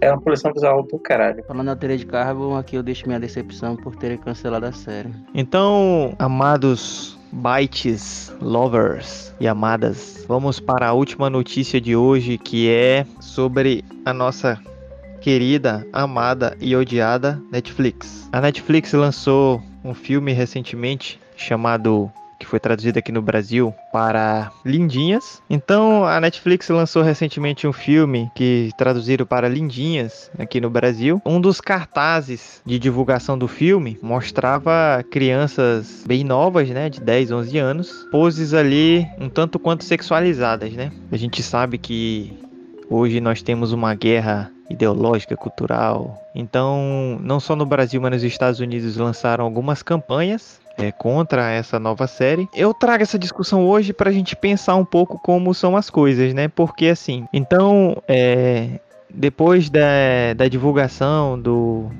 É 0.00 0.10
uma 0.10 0.20
poluição 0.20 0.52
visual 0.52 0.84
do 0.84 0.98
caralho. 1.00 1.44
Falando 1.46 1.66
na 1.66 1.76
teoria 1.76 1.98
de 1.98 2.06
Carbon, 2.06 2.56
aqui 2.56 2.76
eu 2.76 2.82
deixo 2.82 3.06
minha 3.06 3.18
decepção 3.18 3.76
por 3.76 3.96
terem 3.96 4.16
cancelado 4.18 4.66
a 4.66 4.72
série. 4.72 5.10
Então, 5.34 6.14
amados 6.18 7.18
bytes, 7.32 8.32
lovers 8.40 9.34
e 9.40 9.48
amadas, 9.48 10.24
vamos 10.28 10.60
para 10.60 10.88
a 10.88 10.92
última 10.92 11.30
notícia 11.30 11.80
de 11.80 11.96
hoje 11.96 12.36
que 12.36 12.70
é 12.70 13.06
sobre 13.20 13.82
a 14.04 14.12
nossa 14.12 14.60
querida, 15.22 15.86
amada 15.92 16.56
e 16.60 16.74
odiada 16.74 17.40
Netflix. 17.50 18.28
A 18.32 18.40
Netflix 18.40 18.92
lançou 18.92 19.62
um 19.84 19.94
filme 19.94 20.32
recentemente 20.32 21.18
chamado 21.36 22.10
que 22.40 22.46
foi 22.46 22.58
traduzido 22.58 22.98
aqui 22.98 23.12
no 23.12 23.22
Brasil 23.22 23.72
para 23.92 24.50
Lindinhas. 24.64 25.40
Então, 25.48 26.04
a 26.04 26.20
Netflix 26.20 26.68
lançou 26.68 27.00
recentemente 27.00 27.68
um 27.68 27.72
filme 27.72 28.28
que 28.34 28.70
traduziram 28.76 29.24
para 29.24 29.48
Lindinhas 29.48 30.28
aqui 30.36 30.60
no 30.60 30.68
Brasil. 30.68 31.22
Um 31.24 31.40
dos 31.40 31.60
cartazes 31.60 32.60
de 32.66 32.80
divulgação 32.80 33.38
do 33.38 33.46
filme 33.46 33.96
mostrava 34.02 35.04
crianças 35.08 36.02
bem 36.04 36.24
novas, 36.24 36.68
né, 36.70 36.90
de 36.90 37.00
10, 37.00 37.30
11 37.30 37.58
anos, 37.58 38.08
poses 38.10 38.52
ali 38.52 39.06
um 39.20 39.28
tanto 39.28 39.60
quanto 39.60 39.84
sexualizadas, 39.84 40.72
né? 40.72 40.90
A 41.12 41.16
gente 41.16 41.44
sabe 41.44 41.78
que 41.78 42.36
hoje 42.92 43.20
nós 43.20 43.42
temos 43.42 43.72
uma 43.72 43.94
guerra 43.94 44.50
ideológica, 44.68 45.36
cultural. 45.36 46.18
Então, 46.34 47.18
não 47.22 47.40
só 47.40 47.56
no 47.56 47.66
Brasil, 47.66 48.00
mas 48.00 48.12
nos 48.12 48.22
Estados 48.22 48.60
Unidos 48.60 48.96
lançaram 48.96 49.44
algumas 49.44 49.82
campanhas 49.82 50.60
é, 50.78 50.90
contra 50.90 51.50
essa 51.50 51.78
nova 51.78 52.06
série. 52.06 52.48
Eu 52.54 52.72
trago 52.72 53.02
essa 53.02 53.18
discussão 53.18 53.66
hoje 53.66 53.92
para 53.92 54.10
a 54.10 54.12
gente 54.12 54.34
pensar 54.34 54.76
um 54.76 54.84
pouco 54.84 55.18
como 55.18 55.54
são 55.54 55.76
as 55.76 55.90
coisas, 55.90 56.32
né? 56.34 56.48
Porque 56.48 56.86
assim, 56.86 57.26
então, 57.32 57.96
é, 58.08 58.80
depois 59.10 59.68
da, 59.68 60.34
da 60.36 60.48
divulgação 60.48 61.38
do 61.40 61.90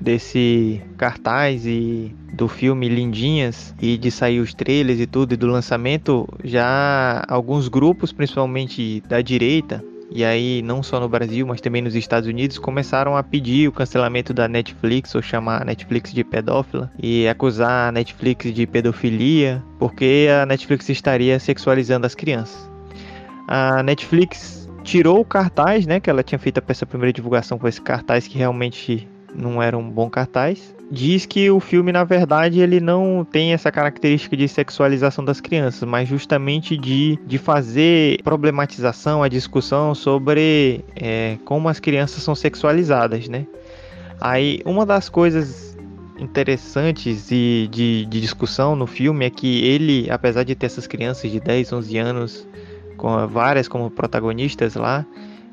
desse 0.00 0.80
cartaz 0.96 1.66
e 1.66 2.16
do 2.32 2.48
filme 2.48 2.88
Lindinhas 2.88 3.74
e 3.82 3.98
de 3.98 4.10
sair 4.10 4.40
os 4.40 4.54
trailers 4.54 4.98
e 4.98 5.06
tudo 5.06 5.34
e 5.34 5.36
do 5.36 5.46
lançamento, 5.46 6.26
já 6.42 7.22
alguns 7.28 7.68
grupos, 7.68 8.10
principalmente 8.10 9.02
da 9.06 9.20
direita, 9.20 9.84
e 10.10 10.24
aí 10.24 10.60
não 10.62 10.82
só 10.82 10.98
no 10.98 11.08
Brasil, 11.08 11.46
mas 11.46 11.60
também 11.60 11.80
nos 11.80 11.94
Estados 11.94 12.28
Unidos, 12.28 12.58
começaram 12.58 13.16
a 13.16 13.22
pedir 13.22 13.68
o 13.68 13.72
cancelamento 13.72 14.34
da 14.34 14.48
Netflix 14.48 15.14
ou 15.14 15.22
chamar 15.22 15.62
a 15.62 15.64
Netflix 15.64 16.12
de 16.12 16.24
pedófila 16.24 16.90
e 17.00 17.28
acusar 17.28 17.88
a 17.88 17.92
Netflix 17.92 18.52
de 18.52 18.66
pedofilia, 18.66 19.62
porque 19.78 20.28
a 20.42 20.44
Netflix 20.44 20.88
estaria 20.88 21.38
sexualizando 21.38 22.06
as 22.06 22.14
crianças. 22.14 22.68
A 23.46 23.82
Netflix 23.82 24.68
tirou 24.82 25.20
o 25.20 25.24
cartaz, 25.24 25.86
né, 25.86 26.00
que 26.00 26.10
ela 26.10 26.22
tinha 26.22 26.38
feito 26.38 26.62
essa 26.66 26.86
primeira 26.86 27.12
divulgação 27.12 27.58
com 27.58 27.68
esse 27.68 27.80
cartaz 27.80 28.26
que 28.26 28.36
realmente 28.36 29.08
não 29.34 29.62
era 29.62 29.78
um 29.78 29.88
bom 29.88 30.10
cartaz. 30.10 30.74
Diz 30.90 31.24
que 31.24 31.48
o 31.48 31.60
filme, 31.60 31.92
na 31.92 32.02
verdade, 32.02 32.60
ele 32.60 32.80
não 32.80 33.24
tem 33.24 33.52
essa 33.52 33.70
característica 33.70 34.36
de 34.36 34.48
sexualização 34.48 35.24
das 35.24 35.40
crianças, 35.40 35.88
mas 35.88 36.08
justamente 36.08 36.76
de, 36.76 37.16
de 37.24 37.38
fazer 37.38 38.20
problematização, 38.24 39.22
a 39.22 39.28
discussão 39.28 39.94
sobre 39.94 40.84
é, 40.96 41.38
como 41.44 41.68
as 41.68 41.78
crianças 41.78 42.24
são 42.24 42.34
sexualizadas, 42.34 43.28
né? 43.28 43.46
Aí, 44.20 44.60
uma 44.64 44.84
das 44.84 45.08
coisas 45.08 45.78
interessantes 46.18 47.28
de, 47.28 47.68
de, 47.70 48.06
de 48.06 48.20
discussão 48.20 48.74
no 48.74 48.86
filme 48.86 49.24
é 49.24 49.30
que 49.30 49.64
ele, 49.64 50.10
apesar 50.10 50.42
de 50.42 50.56
ter 50.56 50.66
essas 50.66 50.88
crianças 50.88 51.30
de 51.30 51.38
10, 51.38 51.72
11 51.72 51.98
anos, 51.98 52.48
com 52.96 53.26
várias 53.28 53.68
como 53.68 53.90
protagonistas 53.90 54.74
lá, 54.74 55.06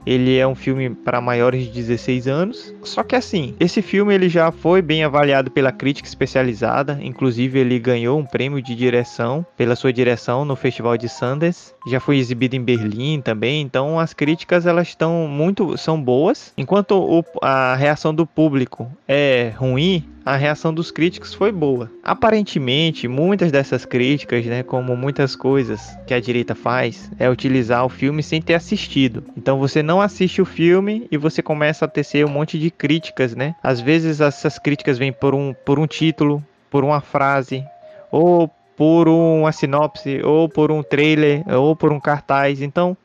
ele 0.07 0.37
é 0.37 0.47
um 0.47 0.55
filme 0.55 0.89
para 0.89 1.19
maiores 1.19 1.65
de 1.65 1.71
16 1.71 2.27
anos. 2.27 2.73
Só 2.81 3.03
que 3.03 3.15
assim, 3.15 3.53
esse 3.59 3.81
filme 3.81 4.15
ele 4.15 4.29
já 4.29 4.51
foi 4.53 4.81
bem 4.81 5.03
avaliado 5.03 5.51
pela 5.51 5.71
crítica 5.71 6.07
especializada, 6.07 6.97
inclusive 7.01 7.59
ele 7.59 7.77
ganhou 7.77 8.17
um 8.17 8.25
prêmio 8.25 8.61
de 8.61 8.73
direção 8.73 9.45
pela 9.57 9.75
sua 9.75 9.91
direção 9.91 10.45
no 10.45 10.55
Festival 10.55 10.97
de 10.97 11.09
Sundance. 11.09 11.73
Já 11.89 11.99
foi 11.99 12.17
exibido 12.17 12.55
em 12.55 12.63
Berlim 12.63 13.19
também, 13.19 13.61
então 13.61 13.99
as 13.99 14.13
críticas 14.13 14.65
elas 14.65 14.87
estão 14.87 15.27
muito 15.27 15.77
são 15.77 16.01
boas, 16.01 16.53
enquanto 16.57 16.91
o, 16.91 17.23
a 17.41 17.75
reação 17.75 18.13
do 18.15 18.25
público 18.25 18.89
é 19.07 19.51
ruim, 19.57 20.05
a 20.27 20.35
reação 20.35 20.73
dos 20.73 20.91
críticos 20.91 21.33
foi 21.33 21.53
boa. 21.53 21.89
Aparentemente, 22.03 23.07
muitas 23.07 23.49
dessas 23.49 23.85
críticas, 23.85 24.45
né, 24.45 24.61
como 24.61 24.93
muitas 24.93 25.37
coisas 25.37 25.97
que 26.05 26.13
a 26.13 26.19
direita 26.19 26.53
faz, 26.53 27.09
é 27.17 27.29
utilizar 27.29 27.85
o 27.85 27.89
filme 27.89 28.21
sem 28.21 28.41
ter 28.41 28.55
assistido. 28.55 29.23
Então 29.37 29.57
você 29.57 29.81
não 29.81 30.01
assiste 30.01 30.41
o 30.41 30.45
filme 30.45 31.07
e 31.09 31.15
você 31.15 31.41
começa 31.41 31.85
a 31.85 31.87
tecer 31.87 32.25
um 32.25 32.29
monte 32.29 32.59
de 32.59 32.69
críticas, 32.69 33.35
né? 33.37 33.55
Às 33.63 33.79
vezes 33.79 34.19
essas 34.19 34.59
críticas 34.59 34.97
vêm 34.97 35.13
por 35.13 35.33
um, 35.33 35.55
por 35.65 35.79
um 35.79 35.87
título, 35.87 36.43
por 36.69 36.83
uma 36.83 36.99
frase, 36.99 37.63
ou 38.11 38.49
por 38.75 39.07
uma 39.07 39.53
sinopse, 39.53 40.21
ou 40.25 40.49
por 40.49 40.73
um 40.73 40.83
trailer, 40.83 41.41
ou 41.47 41.73
por 41.73 41.93
um 41.93 42.01
cartaz. 42.01 42.61
Então, 42.61 42.97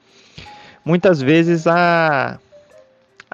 muitas 0.84 1.22
vezes 1.22 1.68
a 1.68 2.40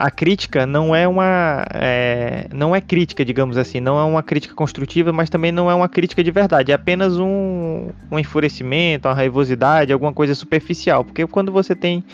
a 0.01 0.13
crítica 0.13 0.65
não 0.65 0.95
é 0.95 1.09
uma 1.09 1.67
é, 1.75 2.47
não 2.55 2.75
é 2.75 2.81
crítica, 2.81 3.25
digamos 3.25 3.57
assim, 3.57 3.81
não 3.81 3.99
é 3.99 4.05
uma 4.05 4.23
crítica 4.23 4.55
construtiva, 4.55 5.13
mas 5.13 5.29
também 5.29 5.51
não 5.51 5.69
é 5.69 5.75
uma 5.75 5.89
crítica 5.89 6.23
de 6.23 6.31
verdade, 6.31 6.71
é 6.71 6.75
apenas 6.77 7.19
um, 7.19 7.89
um 8.09 8.17
enfurecimento, 8.17 9.09
uma 9.09 9.15
raivosidade, 9.15 9.93
alguma 9.93 10.13
coisa 10.13 10.37
superficial, 10.37 11.05
porque 11.05 11.27
quando 11.27 11.51
você 11.51 11.75
tem 11.75 12.05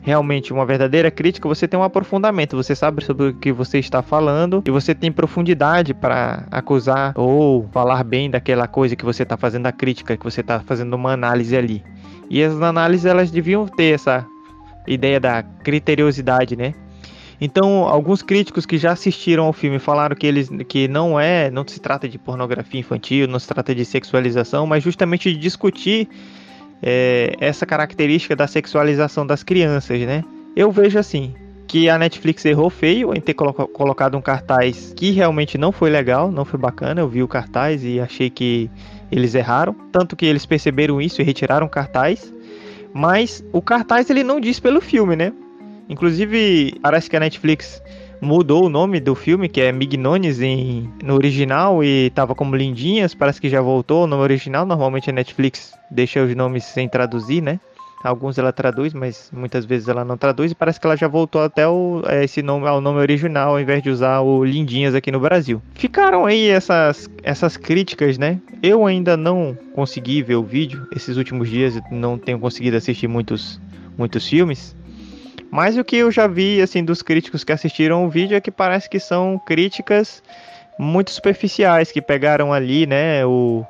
realmente 0.00 0.52
uma 0.52 0.64
verdadeira 0.64 1.10
crítica, 1.10 1.48
você 1.48 1.66
tem 1.66 1.80
um 1.80 1.82
aprofundamento, 1.82 2.56
você 2.56 2.76
sabe 2.76 3.02
sobre 3.02 3.30
o 3.30 3.34
que 3.34 3.50
você 3.50 3.80
está 3.80 4.00
falando 4.00 4.62
e 4.64 4.70
você 4.70 4.94
tem 4.94 5.10
profundidade 5.10 5.92
para 5.92 6.46
acusar 6.52 7.14
ou 7.16 7.68
falar 7.72 8.04
bem 8.04 8.30
daquela 8.30 8.68
coisa 8.68 8.94
que 8.94 9.04
você 9.04 9.24
está 9.24 9.36
fazendo 9.36 9.66
a 9.66 9.72
crítica, 9.72 10.16
que 10.16 10.22
você 10.22 10.40
está 10.40 10.60
fazendo 10.60 10.94
uma 10.94 11.12
análise 11.12 11.56
ali. 11.56 11.82
E 12.30 12.44
as 12.44 12.60
análises 12.62 13.06
elas 13.06 13.30
deviam 13.30 13.66
ter 13.66 13.94
essa 13.94 14.24
ideia 14.86 15.18
da 15.18 15.42
criteriosidade, 15.42 16.54
né? 16.54 16.74
Então, 17.40 17.84
alguns 17.84 18.22
críticos 18.22 18.64
que 18.64 18.78
já 18.78 18.92
assistiram 18.92 19.44
ao 19.44 19.52
filme 19.52 19.78
falaram 19.78 20.14
que 20.14 20.26
eles 20.26 20.48
que 20.68 20.86
não 20.88 21.18
é, 21.18 21.50
não 21.50 21.66
se 21.66 21.80
trata 21.80 22.08
de 22.08 22.18
pornografia 22.18 22.80
infantil, 22.80 23.26
não 23.26 23.38
se 23.38 23.48
trata 23.48 23.74
de 23.74 23.84
sexualização, 23.84 24.66
mas 24.66 24.82
justamente 24.82 25.32
de 25.32 25.38
discutir 25.38 26.08
é, 26.82 27.34
essa 27.40 27.66
característica 27.66 28.36
da 28.36 28.46
sexualização 28.46 29.26
das 29.26 29.42
crianças, 29.42 30.00
né? 30.00 30.22
Eu 30.54 30.70
vejo 30.70 30.98
assim 30.98 31.34
que 31.66 31.88
a 31.88 31.98
Netflix 31.98 32.44
errou 32.44 32.70
feio 32.70 33.14
em 33.14 33.20
ter 33.20 33.34
colo 33.34 33.52
colocado 33.52 34.16
um 34.16 34.20
cartaz 34.20 34.92
que 34.94 35.10
realmente 35.10 35.58
não 35.58 35.72
foi 35.72 35.90
legal, 35.90 36.30
não 36.30 36.44
foi 36.44 36.58
bacana. 36.58 37.00
Eu 37.00 37.08
vi 37.08 37.22
o 37.22 37.28
cartaz 37.28 37.82
e 37.84 37.98
achei 37.98 38.30
que 38.30 38.70
eles 39.10 39.34
erraram, 39.34 39.74
tanto 39.90 40.14
que 40.14 40.26
eles 40.26 40.46
perceberam 40.46 41.00
isso 41.00 41.20
e 41.20 41.24
retiraram 41.24 41.66
o 41.66 41.70
cartaz. 41.70 42.32
Mas 42.92 43.44
o 43.52 43.60
cartaz 43.60 44.08
ele 44.08 44.22
não 44.22 44.38
diz 44.38 44.60
pelo 44.60 44.80
filme, 44.80 45.16
né? 45.16 45.32
Inclusive, 45.88 46.74
parece 46.82 47.10
que 47.10 47.16
a 47.16 47.20
Netflix 47.20 47.82
mudou 48.20 48.66
o 48.66 48.68
nome 48.68 49.00
do 49.00 49.14
filme, 49.14 49.48
que 49.48 49.60
é 49.60 49.70
Mignones 49.70 50.40
em, 50.40 50.90
no 51.02 51.14
original 51.14 51.84
e 51.84 52.10
tava 52.10 52.34
como 52.34 52.56
Lindinhas, 52.56 53.14
parece 53.14 53.40
que 53.40 53.48
já 53.48 53.60
voltou 53.60 54.04
o 54.04 54.06
nome 54.06 54.22
original. 54.22 54.64
Normalmente 54.64 55.10
a 55.10 55.12
Netflix 55.12 55.74
deixa 55.90 56.22
os 56.22 56.34
nomes 56.34 56.64
sem 56.64 56.88
traduzir, 56.88 57.42
né? 57.42 57.60
Alguns 58.02 58.36
ela 58.36 58.52
traduz, 58.52 58.92
mas 58.92 59.30
muitas 59.32 59.64
vezes 59.64 59.88
ela 59.88 60.04
não 60.04 60.18
traduz 60.18 60.52
e 60.52 60.54
parece 60.54 60.78
que 60.78 60.86
ela 60.86 60.94
já 60.94 61.08
voltou 61.08 61.42
até 61.42 61.66
o, 61.66 62.02
é, 62.06 62.22
esse 62.22 62.42
nome 62.42 62.66
ao 62.66 62.78
nome 62.78 62.98
original 62.98 63.52
ao 63.52 63.60
invés 63.60 63.82
de 63.82 63.88
usar 63.88 64.20
o 64.20 64.44
Lindinhas 64.44 64.94
aqui 64.94 65.10
no 65.10 65.18
Brasil. 65.18 65.62
Ficaram 65.72 66.26
aí 66.26 66.48
essas, 66.48 67.08
essas 67.22 67.56
críticas, 67.56 68.18
né? 68.18 68.38
Eu 68.62 68.84
ainda 68.84 69.16
não 69.16 69.56
consegui 69.74 70.22
ver 70.22 70.34
o 70.34 70.42
vídeo 70.42 70.86
esses 70.94 71.16
últimos 71.16 71.48
dias, 71.48 71.80
não 71.90 72.18
tenho 72.18 72.38
conseguido 72.38 72.76
assistir 72.76 73.08
muitos, 73.08 73.58
muitos 73.96 74.28
filmes. 74.28 74.76
Mas 75.50 75.76
o 75.76 75.84
que 75.84 75.96
eu 75.96 76.10
já 76.10 76.26
vi 76.26 76.60
assim 76.60 76.84
dos 76.84 77.02
críticos 77.02 77.44
que 77.44 77.52
assistiram 77.52 78.04
o 78.04 78.10
vídeo 78.10 78.36
é 78.36 78.40
que 78.40 78.50
parece 78.50 78.88
que 78.88 78.98
são 78.98 79.40
críticas 79.46 80.22
muito 80.78 81.10
superficiais 81.10 81.92
que 81.92 82.02
pegaram 82.02 82.52
ali, 82.52 82.86
né, 82.86 83.24
o 83.24 83.64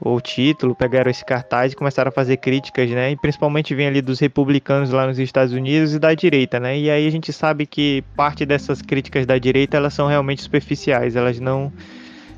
o 0.00 0.20
título, 0.20 0.74
pegaram 0.74 1.10
esse 1.10 1.24
cartaz 1.24 1.72
e 1.72 1.76
começaram 1.76 2.10
a 2.10 2.12
fazer 2.12 2.36
críticas, 2.36 2.90
né? 2.90 3.12
E 3.12 3.16
principalmente 3.16 3.74
vem 3.74 3.86
ali 3.86 4.02
dos 4.02 4.20
republicanos 4.20 4.90
lá 4.90 5.06
nos 5.06 5.18
Estados 5.18 5.54
Unidos 5.54 5.94
e 5.94 5.98
da 5.98 6.12
direita, 6.12 6.60
né? 6.60 6.78
E 6.78 6.90
aí 6.90 7.06
a 7.06 7.10
gente 7.10 7.32
sabe 7.32 7.64
que 7.64 8.04
parte 8.14 8.44
dessas 8.44 8.82
críticas 8.82 9.24
da 9.24 9.38
direita 9.38 9.78
elas 9.78 9.94
são 9.94 10.06
realmente 10.06 10.42
superficiais, 10.42 11.16
elas 11.16 11.40
não 11.40 11.72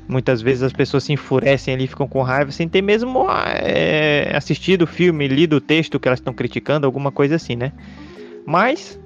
muitas 0.07 0.41
vezes 0.41 0.63
as 0.63 0.71
pessoas 0.71 1.03
se 1.03 1.11
enfurecem 1.11 1.73
ali, 1.73 1.87
ficam 1.87 2.07
com 2.07 2.21
raiva 2.21 2.49
sem 2.51 2.69
ter 2.69 2.81
mesmo 2.81 3.27
é, 3.29 4.31
assistido 4.33 4.83
o 4.83 4.87
filme, 4.87 5.27
lido 5.27 5.57
o 5.57 5.61
texto 5.61 5.99
que 5.99 6.07
elas 6.07 6.19
estão 6.19 6.33
criticando, 6.33 6.85
alguma 6.85 7.11
coisa 7.11 7.35
assim, 7.35 7.57
né? 7.57 7.73
Mas 8.47 8.97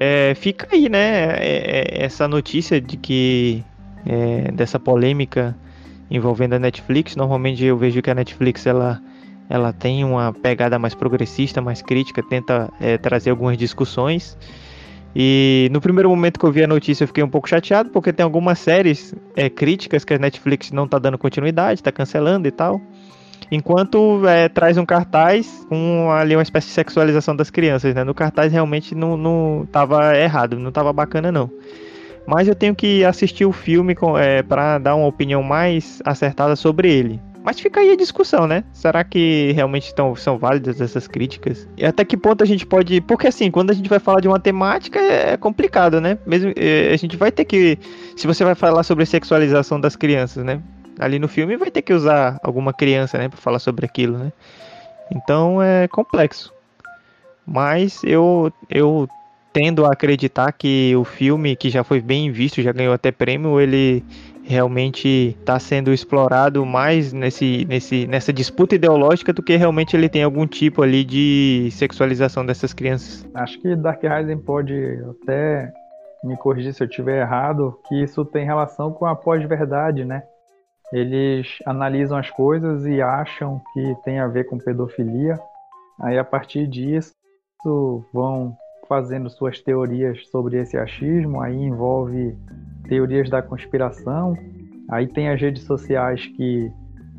é, 0.00 0.34
fica 0.34 0.66
aí, 0.72 0.88
né? 0.88 1.36
É, 1.38 2.00
é, 2.00 2.04
essa 2.04 2.26
notícia 2.26 2.80
de 2.80 2.96
que 2.96 3.64
é, 4.04 4.50
dessa 4.50 4.80
polêmica 4.80 5.56
envolvendo 6.10 6.54
a 6.54 6.58
Netflix. 6.58 7.14
Normalmente 7.14 7.64
eu 7.64 7.76
vejo 7.76 8.02
que 8.02 8.10
a 8.10 8.14
Netflix 8.14 8.66
ela, 8.66 9.00
ela 9.48 9.72
tem 9.72 10.04
uma 10.04 10.32
pegada 10.32 10.80
mais 10.80 10.96
progressista, 10.96 11.62
mais 11.62 11.80
crítica, 11.80 12.20
tenta 12.24 12.68
é, 12.80 12.98
trazer 12.98 13.30
algumas 13.30 13.56
discussões. 13.56 14.36
E 15.14 15.68
no 15.70 15.80
primeiro 15.80 16.10
momento 16.10 16.38
que 16.38 16.44
eu 16.44 16.50
vi 16.50 16.64
a 16.64 16.66
notícia 16.66 17.04
eu 17.04 17.08
fiquei 17.08 17.22
um 17.22 17.28
pouco 17.28 17.48
chateado, 17.48 17.90
porque 17.90 18.12
tem 18.12 18.24
algumas 18.24 18.58
séries 18.58 19.14
é, 19.36 19.48
críticas 19.48 20.04
que 20.04 20.12
a 20.12 20.18
Netflix 20.18 20.72
não 20.72 20.86
está 20.86 20.98
dando 20.98 21.16
continuidade, 21.16 21.80
está 21.80 21.92
cancelando 21.92 22.48
e 22.48 22.50
tal. 22.50 22.80
Enquanto 23.50 24.26
é, 24.26 24.48
traz 24.48 24.76
um 24.76 24.84
cartaz 24.84 25.64
com 25.68 26.10
ali 26.10 26.34
uma 26.34 26.42
espécie 26.42 26.68
de 26.68 26.72
sexualização 26.72 27.34
das 27.36 27.50
crianças, 27.50 27.94
né? 27.94 28.02
No 28.02 28.14
cartaz 28.14 28.52
realmente 28.52 28.94
não, 28.94 29.16
não 29.16 29.68
tava 29.70 30.16
errado, 30.16 30.58
não 30.58 30.72
tava 30.72 30.92
bacana 30.92 31.30
não. 31.30 31.50
Mas 32.26 32.48
eu 32.48 32.54
tenho 32.54 32.74
que 32.74 33.04
assistir 33.04 33.44
o 33.44 33.52
filme 33.52 33.96
é, 34.18 34.42
para 34.42 34.78
dar 34.78 34.96
uma 34.96 35.06
opinião 35.06 35.42
mais 35.42 36.02
acertada 36.04 36.56
sobre 36.56 36.92
ele. 36.92 37.20
Mas 37.46 37.60
fica 37.60 37.78
aí 37.78 37.92
a 37.92 37.96
discussão, 37.96 38.44
né? 38.44 38.64
Será 38.72 39.04
que 39.04 39.52
realmente 39.54 39.94
tão, 39.94 40.16
são 40.16 40.36
válidas 40.36 40.80
essas 40.80 41.06
críticas? 41.06 41.68
E 41.76 41.86
até 41.86 42.04
que 42.04 42.16
ponto 42.16 42.42
a 42.42 42.46
gente 42.46 42.66
pode. 42.66 43.00
Porque 43.00 43.28
assim, 43.28 43.52
quando 43.52 43.70
a 43.70 43.72
gente 43.72 43.88
vai 43.88 44.00
falar 44.00 44.20
de 44.20 44.26
uma 44.26 44.40
temática 44.40 44.98
é 44.98 45.36
complicado, 45.36 46.00
né? 46.00 46.18
Mesmo 46.26 46.52
é, 46.56 46.92
a 46.92 46.96
gente 46.96 47.16
vai 47.16 47.30
ter 47.30 47.44
que. 47.44 47.78
Se 48.16 48.26
você 48.26 48.42
vai 48.42 48.56
falar 48.56 48.82
sobre 48.82 49.06
sexualização 49.06 49.80
das 49.80 49.94
crianças, 49.94 50.44
né? 50.44 50.60
Ali 50.98 51.18
no 51.18 51.28
filme 51.28 51.56
vai 51.56 51.70
ter 51.70 51.82
que 51.82 51.92
usar 51.92 52.38
alguma 52.42 52.72
criança, 52.72 53.18
né, 53.18 53.28
para 53.28 53.38
falar 53.38 53.58
sobre 53.58 53.84
aquilo, 53.84 54.18
né? 54.18 54.32
Então 55.10 55.62
é 55.62 55.86
complexo. 55.88 56.52
Mas 57.46 58.02
eu 58.02 58.52
eu 58.68 59.08
tendo 59.52 59.86
a 59.86 59.92
acreditar 59.92 60.52
que 60.52 60.94
o 60.96 61.02
filme 61.04 61.56
que 61.56 61.70
já 61.70 61.82
foi 61.82 62.00
bem 62.00 62.30
visto, 62.30 62.60
já 62.60 62.72
ganhou 62.72 62.92
até 62.92 63.10
prêmio, 63.10 63.58
ele 63.58 64.04
realmente 64.44 65.34
está 65.40 65.58
sendo 65.58 65.94
explorado 65.94 66.64
mais 66.66 67.10
nesse, 67.12 67.64
nesse, 67.66 68.06
nessa 68.06 68.32
disputa 68.34 68.74
ideológica 68.74 69.32
do 69.32 69.42
que 69.42 69.56
realmente 69.56 69.96
ele 69.96 70.10
tem 70.10 70.22
algum 70.22 70.46
tipo 70.46 70.82
ali 70.82 71.02
de 71.02 71.70
sexualização 71.72 72.44
dessas 72.44 72.74
crianças. 72.74 73.26
Acho 73.34 73.58
que 73.60 73.74
Dark 73.74 74.02
Rising 74.02 74.38
pode 74.38 75.02
até 75.22 75.72
me 76.22 76.36
corrigir 76.36 76.74
se 76.74 76.82
eu 76.82 76.86
estiver 76.86 77.22
errado, 77.22 77.78
que 77.88 78.02
isso 78.02 78.24
tem 78.26 78.44
relação 78.44 78.92
com 78.92 79.06
a 79.06 79.16
pós-verdade, 79.16 80.04
né? 80.04 80.22
Eles 80.92 81.58
analisam 81.66 82.16
as 82.16 82.30
coisas 82.30 82.86
e 82.86 83.02
acham 83.02 83.60
que 83.72 83.96
tem 84.04 84.18
a 84.18 84.28
ver 84.28 84.44
com 84.44 84.58
pedofilia. 84.58 85.38
Aí 86.00 86.18
a 86.18 86.24
partir 86.24 86.66
disso 86.66 87.14
vão 88.12 88.56
fazendo 88.88 89.28
suas 89.28 89.60
teorias 89.60 90.28
sobre 90.28 90.60
esse 90.60 90.76
achismo, 90.76 91.40
aí 91.40 91.56
envolve 91.56 92.36
teorias 92.88 93.28
da 93.28 93.42
conspiração. 93.42 94.36
Aí 94.88 95.08
tem 95.08 95.28
as 95.28 95.40
redes 95.40 95.64
sociais 95.64 96.24
que 96.26 96.70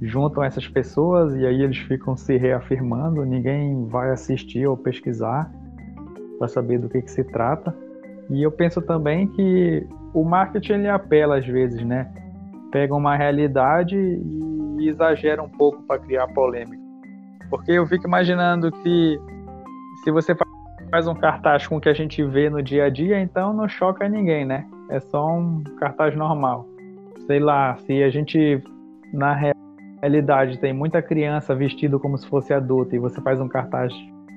juntam 0.01 0.43
essas 0.43 0.67
pessoas 0.67 1.35
e 1.35 1.45
aí 1.45 1.61
eles 1.61 1.77
ficam 1.79 2.15
se 2.15 2.37
reafirmando, 2.37 3.25
ninguém 3.25 3.85
vai 3.87 4.11
assistir 4.11 4.65
ou 4.67 4.77
pesquisar 4.77 5.51
para 6.37 6.47
saber 6.47 6.79
do 6.79 6.87
que, 6.87 7.01
que 7.01 7.11
se 7.11 7.23
trata. 7.23 7.75
E 8.29 8.43
eu 8.43 8.51
penso 8.51 8.81
também 8.81 9.27
que 9.27 9.85
o 10.13 10.23
marketing 10.23 10.73
ele 10.73 10.89
apela 10.89 11.37
às 11.37 11.45
vezes, 11.45 11.83
né? 11.83 12.11
Pegam 12.71 12.97
uma 12.97 13.15
realidade 13.15 13.97
e 14.79 14.87
exageram 14.87 15.45
um 15.45 15.49
pouco 15.49 15.81
para 15.83 15.99
criar 15.99 16.27
polêmica. 16.27 16.81
Porque 17.49 17.71
eu 17.71 17.85
fico 17.87 18.07
imaginando 18.07 18.71
que 18.71 19.19
se 20.03 20.11
você 20.11 20.35
faz 20.89 21.07
um 21.07 21.15
cartaz 21.15 21.67
com 21.67 21.77
o 21.77 21.81
que 21.81 21.89
a 21.89 21.93
gente 21.93 22.23
vê 22.23 22.49
no 22.49 22.61
dia 22.61 22.85
a 22.85 22.89
dia, 22.89 23.19
então 23.19 23.53
não 23.53 23.67
choca 23.67 24.07
ninguém, 24.07 24.45
né? 24.45 24.65
É 24.89 24.99
só 24.99 25.27
um 25.27 25.63
cartaz 25.79 26.15
normal. 26.15 26.67
Sei 27.25 27.39
lá, 27.39 27.75
se 27.77 28.03
a 28.03 28.09
gente 28.09 28.61
na 29.13 29.33
realidade 30.01 30.59
tem 30.59 30.73
muita 30.73 31.01
criança 31.01 31.55
vestida 31.55 31.97
como 31.99 32.17
se 32.17 32.27
fosse 32.27 32.53
adulta 32.53 32.95
e 32.95 32.99
você 32.99 33.21
faz 33.21 33.39
um 33.39 33.47
cartaz 33.47 33.93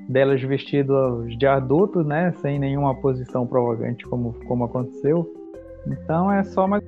delas 0.08 0.42
vestidas 0.42 1.36
de 1.36 1.46
adultos, 1.46 2.04
né? 2.04 2.32
Sem 2.32 2.58
nenhuma 2.58 2.94
posição 2.96 3.46
provocante, 3.46 4.04
como, 4.06 4.34
como 4.46 4.64
aconteceu. 4.64 5.28
Então 5.86 6.30
é 6.30 6.42
só 6.42 6.66
mais 6.66 6.82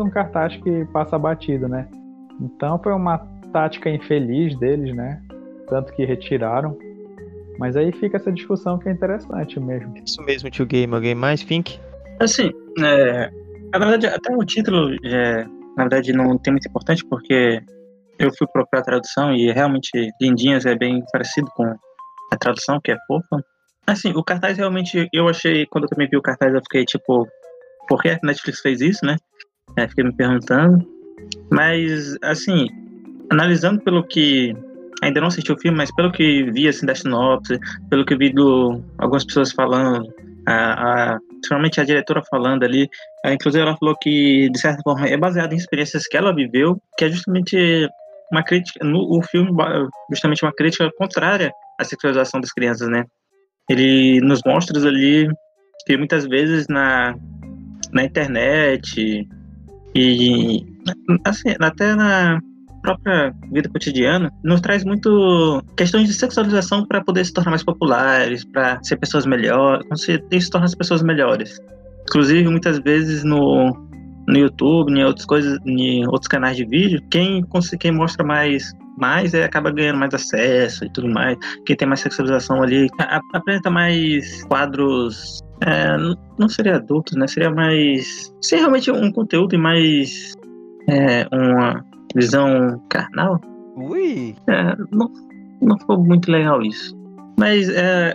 um 0.00 0.10
cartaz 0.10 0.56
que 0.56 0.84
passa 0.86 1.18
batido, 1.18 1.68
né? 1.68 1.88
Então 2.40 2.78
foi 2.82 2.92
uma 2.92 3.18
tática 3.52 3.88
infeliz 3.88 4.58
deles, 4.58 4.94
né? 4.94 5.22
Tanto 5.68 5.92
que 5.92 6.04
retiraram. 6.04 6.76
Mas 7.58 7.76
aí 7.76 7.92
fica 7.92 8.16
essa 8.16 8.32
discussão 8.32 8.78
que 8.78 8.88
é 8.88 8.92
interessante 8.92 9.60
mesmo. 9.60 9.94
Isso 10.04 10.20
mesmo, 10.22 10.50
tio 10.50 10.66
Game. 10.66 10.92
Alguém 10.92 11.14
mais, 11.14 11.42
Fink? 11.42 11.78
Assim, 12.20 12.50
é, 12.80 13.30
na 13.72 13.78
verdade, 13.78 14.06
até 14.06 14.34
o 14.34 14.44
título, 14.44 14.94
é, 15.04 15.44
na 15.76 15.84
verdade, 15.84 16.12
não 16.12 16.36
tem 16.38 16.52
muito 16.52 16.68
importante, 16.68 17.04
porque 17.04 17.62
eu 18.18 18.30
fui 18.36 18.46
procurar 18.52 18.80
a 18.80 18.84
tradução 18.84 19.32
e 19.32 19.50
realmente 19.52 19.90
Lindinhas 20.20 20.66
é 20.66 20.74
bem 20.74 21.02
parecido 21.12 21.48
com 21.54 21.64
a 21.64 22.36
tradução, 22.38 22.80
que 22.82 22.92
é 22.92 22.96
fofa. 23.06 23.44
Assim, 23.86 24.12
o 24.16 24.24
cartaz 24.24 24.56
realmente, 24.56 25.08
eu 25.12 25.28
achei, 25.28 25.66
quando 25.66 25.84
eu 25.84 25.90
também 25.90 26.08
vi 26.08 26.16
o 26.16 26.22
cartaz, 26.22 26.52
eu 26.54 26.60
fiquei 26.60 26.84
tipo, 26.84 27.26
por 27.88 28.00
que 28.00 28.08
a 28.08 28.18
Netflix 28.22 28.60
fez 28.60 28.80
isso, 28.80 29.04
né? 29.04 29.16
É, 29.76 29.88
fiquei 29.88 30.04
me 30.04 30.14
perguntando. 30.14 30.86
Mas, 31.50 32.16
assim, 32.22 32.68
analisando 33.30 33.80
pelo 33.82 34.06
que. 34.06 34.54
Ainda 35.02 35.20
não 35.20 35.28
assisti 35.28 35.52
o 35.52 35.58
filme, 35.58 35.76
mas 35.76 35.94
pelo 35.94 36.10
que 36.10 36.50
vi 36.52 36.66
assim, 36.66 36.86
da 36.86 36.94
sinopse, 36.94 37.58
pelo 37.90 38.06
que 38.06 38.16
vi 38.16 38.32
do 38.32 38.82
algumas 38.96 39.24
pessoas 39.24 39.52
falando, 39.52 40.08
a, 40.46 41.14
a, 41.14 41.18
principalmente 41.30 41.80
a 41.80 41.84
diretora 41.84 42.22
falando 42.30 42.62
ali, 42.62 42.88
a, 43.24 43.32
inclusive 43.32 43.62
ela 43.62 43.76
falou 43.76 43.94
que, 44.00 44.48
de 44.50 44.58
certa 44.58 44.82
forma, 44.82 45.06
é 45.06 45.16
baseado 45.16 45.52
em 45.52 45.56
experiências 45.56 46.06
que 46.06 46.16
ela 46.16 46.34
viveu, 46.34 46.80
que 46.96 47.04
é 47.04 47.10
justamente 47.10 47.86
uma 48.32 48.42
crítica, 48.42 48.84
no 48.84 49.18
o 49.18 49.22
filme, 49.22 49.50
justamente 50.10 50.42
uma 50.42 50.54
crítica 50.54 50.90
contrária 50.96 51.52
à 51.78 51.84
sexualização 51.84 52.40
das 52.40 52.52
crianças, 52.52 52.88
né? 52.88 53.04
Ele 53.68 54.20
nos 54.20 54.40
mostra 54.46 54.78
ali 54.86 55.28
que 55.86 55.96
muitas 55.96 56.26
vezes 56.26 56.66
na, 56.68 57.14
na 57.92 58.04
internet 58.04 59.26
e 59.94 60.66
assim, 61.24 61.54
até 61.60 61.94
na 61.94 62.40
própria 62.82 63.34
vida 63.50 63.68
cotidiana, 63.68 64.30
nos 64.44 64.60
traz 64.60 64.84
muito 64.84 65.62
questões 65.76 66.06
de 66.06 66.14
sexualização 66.14 66.86
para 66.86 67.02
poder 67.02 67.24
se 67.24 67.32
tornar 67.32 67.50
mais 67.50 67.62
populares, 67.62 68.44
para 68.44 68.78
ser 68.82 68.96
pessoas 68.98 69.24
melhores, 69.24 69.86
isso 70.30 70.50
torna 70.50 70.66
as 70.66 70.74
pessoas 70.74 71.02
melhores. 71.02 71.58
Inclusive, 72.02 72.46
muitas 72.48 72.78
vezes 72.80 73.24
no, 73.24 73.72
no 74.28 74.38
YouTube, 74.38 74.92
em 74.92 75.02
outras 75.02 75.24
coisas, 75.24 75.58
em 75.64 76.06
outros 76.06 76.28
canais 76.28 76.56
de 76.56 76.66
vídeo, 76.66 77.00
quem, 77.10 77.42
quem 77.80 77.92
mostra 77.92 78.24
mais 78.24 78.72
mais 78.96 79.34
é, 79.34 79.44
acaba 79.44 79.70
ganhando 79.70 79.98
mais 79.98 80.14
acesso 80.14 80.84
e 80.84 80.90
tudo 80.90 81.08
mais. 81.08 81.36
Quem 81.66 81.76
tem 81.76 81.88
mais 81.88 82.00
sexualização 82.00 82.62
ali 82.62 82.88
apresenta 83.32 83.70
mais 83.70 84.44
quadros. 84.44 85.40
É, 85.66 85.96
não 86.38 86.48
seria 86.48 86.76
adultos, 86.76 87.16
né? 87.16 87.26
Seria 87.26 87.50
mais. 87.50 88.32
Seria 88.40 88.64
realmente 88.64 88.90
um 88.90 89.10
conteúdo 89.12 89.54
e 89.54 89.58
mais. 89.58 90.34
É, 90.88 91.26
uma 91.32 91.84
visão 92.14 92.80
carnal. 92.90 93.40
Ui! 93.76 94.34
É, 94.48 94.76
não, 94.92 95.10
não 95.60 95.78
foi 95.80 95.96
muito 95.96 96.30
legal 96.30 96.62
isso. 96.62 96.94
Mas 97.38 97.68
é, 97.68 98.14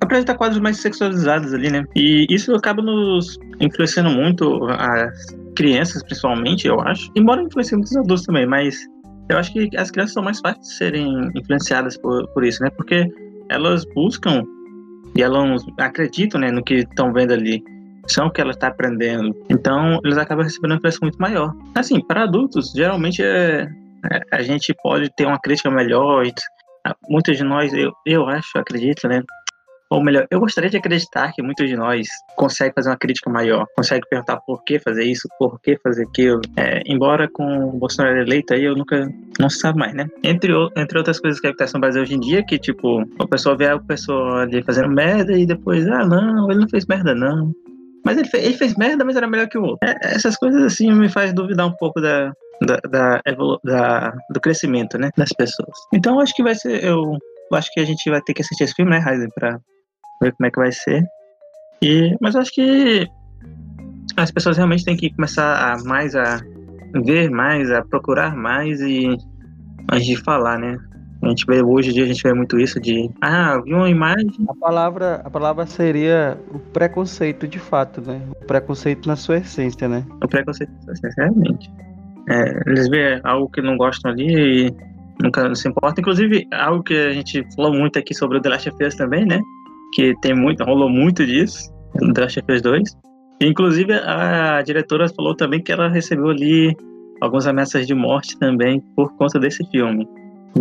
apresenta 0.00 0.34
quadros 0.34 0.60
mais 0.60 0.76
sexualizados 0.78 1.54
ali, 1.54 1.70
né? 1.70 1.84
E 1.96 2.26
isso 2.28 2.54
acaba 2.54 2.82
nos 2.82 3.38
influenciando 3.60 4.10
muito 4.10 4.64
as 4.68 5.10
crianças, 5.56 6.02
principalmente, 6.02 6.66
eu 6.66 6.80
acho. 6.80 7.10
Embora 7.16 7.42
influencie 7.42 7.76
muitos 7.76 7.96
adultos 7.96 8.24
também, 8.24 8.46
mas 8.46 8.78
eu 9.30 9.38
acho 9.38 9.52
que 9.52 9.70
as 9.76 9.90
crianças 9.90 10.14
são 10.14 10.22
mais 10.22 10.40
fáceis 10.40 10.66
de 10.66 10.74
serem 10.74 11.30
influenciadas 11.34 11.96
por, 11.96 12.28
por 12.28 12.44
isso, 12.44 12.62
né? 12.62 12.70
Porque 12.70 13.08
elas 13.48 13.84
buscam 13.94 14.44
e 15.16 15.22
elas 15.22 15.64
acreditam 15.78 16.40
né, 16.40 16.50
no 16.50 16.62
que 16.62 16.74
estão 16.74 17.12
vendo 17.12 17.32
ali. 17.32 17.62
São 18.06 18.26
o 18.26 18.30
que 18.30 18.40
ela 18.40 18.50
está 18.50 18.68
aprendendo. 18.68 19.34
Então, 19.48 20.00
eles 20.04 20.18
acabam 20.18 20.44
recebendo 20.44 20.72
uma 20.72 20.76
influência 20.78 20.98
muito 21.02 21.18
maior. 21.18 21.52
Assim, 21.74 22.00
para 22.04 22.24
adultos, 22.24 22.72
geralmente 22.72 23.22
é, 23.22 23.68
é, 24.10 24.20
a 24.32 24.42
gente 24.42 24.74
pode 24.82 25.10
ter 25.16 25.26
uma 25.26 25.38
crítica 25.38 25.70
melhor. 25.70 26.24
Muitos 27.08 27.36
de 27.36 27.44
nós, 27.44 27.72
eu, 27.72 27.92
eu 28.06 28.26
acho, 28.26 28.58
acredito, 28.58 29.06
né? 29.06 29.22
Ou 29.90 30.02
melhor, 30.02 30.24
eu 30.30 30.38
gostaria 30.38 30.70
de 30.70 30.76
acreditar 30.76 31.32
que 31.32 31.42
muitos 31.42 31.68
de 31.68 31.76
nós 31.76 32.06
conseguem 32.36 32.72
fazer 32.72 32.90
uma 32.90 32.96
crítica 32.96 33.28
maior, 33.28 33.66
conseguem 33.74 34.08
perguntar 34.08 34.36
por 34.46 34.62
que 34.62 34.78
fazer 34.78 35.02
isso, 35.02 35.28
por 35.36 35.60
que 35.60 35.76
fazer 35.82 36.04
aquilo. 36.04 36.40
É, 36.56 36.80
embora 36.86 37.28
com 37.28 37.64
o 37.64 37.72
Bolsonaro 37.72 38.18
eleito 38.18 38.54
aí, 38.54 38.64
eu 38.64 38.76
nunca. 38.76 39.12
Não 39.40 39.50
se 39.50 39.58
sabe 39.58 39.80
mais, 39.80 39.92
né? 39.92 40.06
Entre, 40.22 40.52
entre 40.76 40.98
outras 40.98 41.18
coisas 41.18 41.40
que 41.40 41.48
acontecem 41.48 41.74
no 41.74 41.80
Brasil 41.80 42.02
hoje 42.02 42.14
em 42.14 42.20
dia, 42.20 42.44
que 42.44 42.56
tipo, 42.56 43.02
o 43.02 43.28
pessoal 43.28 43.56
vê 43.56 43.66
a 43.66 43.78
pessoa 43.80 44.42
ali 44.42 44.62
fazendo 44.62 44.90
merda 44.90 45.32
e 45.32 45.44
depois, 45.44 45.84
ah, 45.88 46.06
não, 46.06 46.48
ele 46.50 46.60
não 46.60 46.68
fez 46.68 46.86
merda, 46.86 47.12
não. 47.12 47.52
Mas 48.04 48.16
ele 48.16 48.28
fez, 48.28 48.44
ele 48.44 48.56
fez 48.56 48.76
merda, 48.76 49.04
mas 49.04 49.16
era 49.16 49.26
melhor 49.26 49.48
que 49.48 49.58
o 49.58 49.62
outro. 49.62 49.78
É, 49.82 50.14
essas 50.14 50.36
coisas 50.36 50.62
assim 50.62 50.92
me 50.92 51.08
faz 51.08 51.34
duvidar 51.34 51.66
um 51.66 51.74
pouco 51.74 52.00
da, 52.00 52.32
da, 52.62 52.76
da, 52.88 53.22
da, 53.64 54.14
do 54.30 54.40
crescimento, 54.40 54.98
né, 54.98 55.10
das 55.16 55.32
pessoas. 55.32 55.76
Então 55.92 56.20
acho 56.20 56.34
que 56.34 56.42
vai 56.44 56.54
ser, 56.54 56.84
eu 56.84 57.16
acho 57.52 57.68
que 57.72 57.80
a 57.80 57.84
gente 57.84 58.08
vai 58.08 58.20
ter 58.20 58.34
que 58.34 58.42
assistir 58.42 58.64
esse 58.64 58.74
filme, 58.74 58.90
né, 58.90 58.98
Heisen, 58.98 59.28
pra 59.34 59.58
ver 60.20 60.32
como 60.32 60.46
é 60.46 60.50
que 60.50 60.58
vai 60.58 60.72
ser. 60.72 61.04
E, 61.82 62.14
mas 62.20 62.36
acho 62.36 62.52
que 62.52 63.08
as 64.16 64.30
pessoas 64.30 64.56
realmente 64.56 64.84
têm 64.84 64.96
que 64.96 65.14
começar 65.14 65.72
a 65.72 65.82
mais 65.84 66.14
a 66.14 66.40
ver 67.04 67.30
mais, 67.30 67.70
a 67.70 67.82
procurar 67.82 68.36
mais 68.36 68.80
e 68.80 69.16
antes 69.90 70.06
de 70.06 70.16
falar, 70.16 70.58
né? 70.58 70.76
A 71.22 71.28
gente 71.28 71.44
vê 71.46 71.62
hoje 71.62 71.90
em 71.90 71.92
dia 71.92 72.04
a 72.04 72.06
gente 72.06 72.22
vê 72.22 72.32
muito 72.32 72.58
isso 72.58 72.80
de 72.80 73.10
ah, 73.20 73.60
vi 73.62 73.74
uma 73.74 73.90
imagem. 73.90 74.30
A 74.48 74.54
palavra, 74.54 75.20
a 75.22 75.30
palavra 75.30 75.66
seria 75.66 76.38
o 76.50 76.58
preconceito 76.58 77.46
de 77.46 77.58
fato, 77.58 78.00
né? 78.00 78.20
O 78.42 78.46
preconceito 78.46 79.06
na 79.06 79.16
sua 79.16 79.36
essência, 79.36 79.86
né? 79.86 80.04
O 80.22 80.28
preconceito 80.28 80.70
na 80.72 80.80
sua 80.82 80.92
essência, 80.94 81.24
realmente. 81.24 81.70
É, 82.28 82.62
eles 82.66 82.88
vê 82.88 83.20
algo 83.24 83.50
que 83.50 83.60
não 83.60 83.76
gostam 83.76 84.10
ali 84.10 84.68
e 84.68 84.74
nunca 85.22 85.54
se 85.54 85.68
importa. 85.68 86.00
Inclusive, 86.00 86.46
algo 86.52 86.82
que 86.82 86.94
a 86.94 87.12
gente 87.12 87.46
falou 87.54 87.74
muito 87.74 87.98
aqui 87.98 88.14
sobre 88.14 88.38
o 88.38 88.40
The 88.40 88.48
Last 88.48 88.70
of 88.70 88.84
Us 88.84 88.94
também, 88.94 89.26
né? 89.26 89.40
Que 89.92 90.14
tem 90.20 90.34
muito, 90.34 90.64
rolou 90.64 90.88
muito 90.88 91.24
disso 91.24 91.72
no 92.00 92.12
Last 92.16 92.38
of 92.40 92.52
Us 92.52 92.62
2. 92.62 92.96
Inclusive, 93.42 93.94
a 93.94 94.62
diretora 94.62 95.08
falou 95.08 95.34
também 95.34 95.62
que 95.62 95.72
ela 95.72 95.88
recebeu 95.88 96.28
ali 96.28 96.76
algumas 97.20 97.46
ameaças 97.46 97.86
de 97.86 97.94
morte 97.94 98.38
também 98.38 98.80
por 98.94 99.12
conta 99.16 99.38
desse 99.38 99.64
filme. 99.70 100.06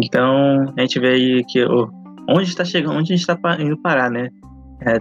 Então, 0.01 0.73
a 0.77 0.81
gente 0.81 0.99
vê 0.99 1.09
aí 1.09 1.43
que 1.45 1.63
oh, 1.65 1.89
onde 2.29 2.49
está 2.49 2.63
chegando, 2.63 2.95
onde 2.95 3.13
a 3.13 3.17
gente 3.17 3.29
está 3.29 3.37
indo 3.59 3.77
parar, 3.77 4.09
né? 4.09 4.29
É, 4.81 4.97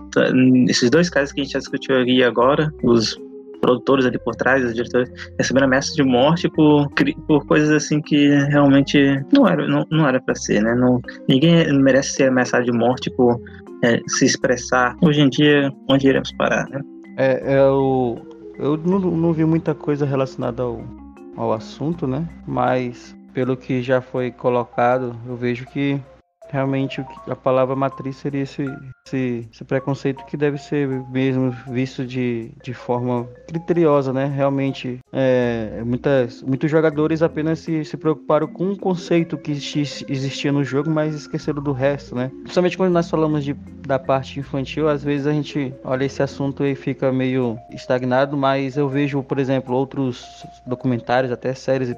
esses 0.69 0.91
dois 0.91 1.09
casos 1.09 1.33
que 1.33 1.41
a 1.41 1.45
gente 1.45 1.53
já 1.53 1.59
discutiu 1.61 2.01
aqui 2.01 2.23
agora, 2.23 2.73
os 2.83 3.17
produtores 3.61 4.07
ali 4.07 4.19
por 4.19 4.35
trás, 4.35 4.64
os 4.64 4.75
diretores, 4.75 5.11
recebendo 5.38 5.64
ameaças 5.64 5.95
de 5.95 6.03
morte 6.03 6.49
por, 6.49 6.88
por 7.27 7.47
coisas 7.47 7.71
assim 7.71 8.01
que 8.01 8.29
realmente 8.51 8.99
não 9.33 9.47
era, 9.47 9.67
não, 9.67 9.87
não 9.91 10.07
era 10.07 10.21
para 10.21 10.35
ser, 10.35 10.62
né? 10.62 10.75
Não, 10.75 11.01
ninguém 11.29 11.73
merece 11.81 12.14
ser 12.14 12.29
ameaçado 12.29 12.64
de 12.64 12.73
morte 12.73 13.11
por 13.11 13.41
é, 13.83 14.01
se 14.07 14.25
expressar. 14.25 14.97
Hoje 15.03 15.21
em 15.21 15.29
dia, 15.29 15.73
onde 15.88 16.09
iremos 16.09 16.33
parar, 16.33 16.69
né? 16.69 16.81
É, 17.17 17.55
é 17.55 17.59
eu, 17.59 18.21
eu 18.59 18.77
não, 18.77 18.99
não 18.99 19.33
vi 19.33 19.45
muita 19.45 19.75
coisa 19.75 20.05
relacionada 20.05 20.62
ao, 20.62 20.83
ao 21.37 21.53
assunto, 21.53 22.07
né? 22.07 22.29
Mas 22.47 23.17
pelo 23.33 23.57
que 23.57 23.83
já 23.83 24.01
foi 24.01 24.31
colocado, 24.31 25.14
eu 25.27 25.37
vejo 25.37 25.67
que 25.67 26.01
realmente 26.50 27.04
a 27.26 27.37
palavra 27.37 27.76
matriz 27.76 28.16
seria 28.16 28.42
esse, 28.42 28.64
esse, 29.06 29.48
esse, 29.52 29.64
preconceito 29.64 30.24
que 30.24 30.37
deve 30.37 30.58
ser 30.58 30.88
mesmo 31.11 31.50
visto 31.68 32.04
de, 32.04 32.50
de 32.62 32.72
forma 32.74 33.28
criteriosa, 33.46 34.12
né? 34.12 34.26
Realmente, 34.26 34.98
é, 35.12 35.82
muitas, 35.84 36.42
muitos 36.42 36.70
jogadores 36.70 37.22
apenas 37.22 37.61
se, 37.61 37.84
se 37.84 37.96
preocuparam 37.96 38.46
com 38.46 38.64
um 38.64 38.76
conceito 38.76 39.37
que 39.37 39.52
existia 39.52 40.52
no 40.52 40.64
jogo, 40.64 40.90
mas 40.90 41.14
esqueceram 41.14 41.62
do 41.62 41.72
resto, 41.72 42.14
né? 42.14 42.30
Principalmente 42.42 42.76
quando 42.76 42.92
nós 42.92 43.11
falamos 43.11 43.44
de, 43.44 43.54
da 43.87 43.98
parte 43.98 44.40
infantil, 44.40 44.88
às 44.88 45.02
vezes 45.02 45.26
a 45.26 45.32
gente 45.32 45.74
olha 45.84 46.04
esse 46.04 46.22
assunto 46.22 46.64
e 46.64 46.74
fica 46.74 47.12
meio 47.12 47.58
estagnado, 47.70 48.37
mas 48.37 48.76
eu 48.76 48.88
vejo, 48.88 49.22
por 49.22 49.38
exemplo, 49.38 49.74
outros 49.74 50.24
documentários, 50.66 51.32
até 51.32 51.54
séries, 51.54 51.90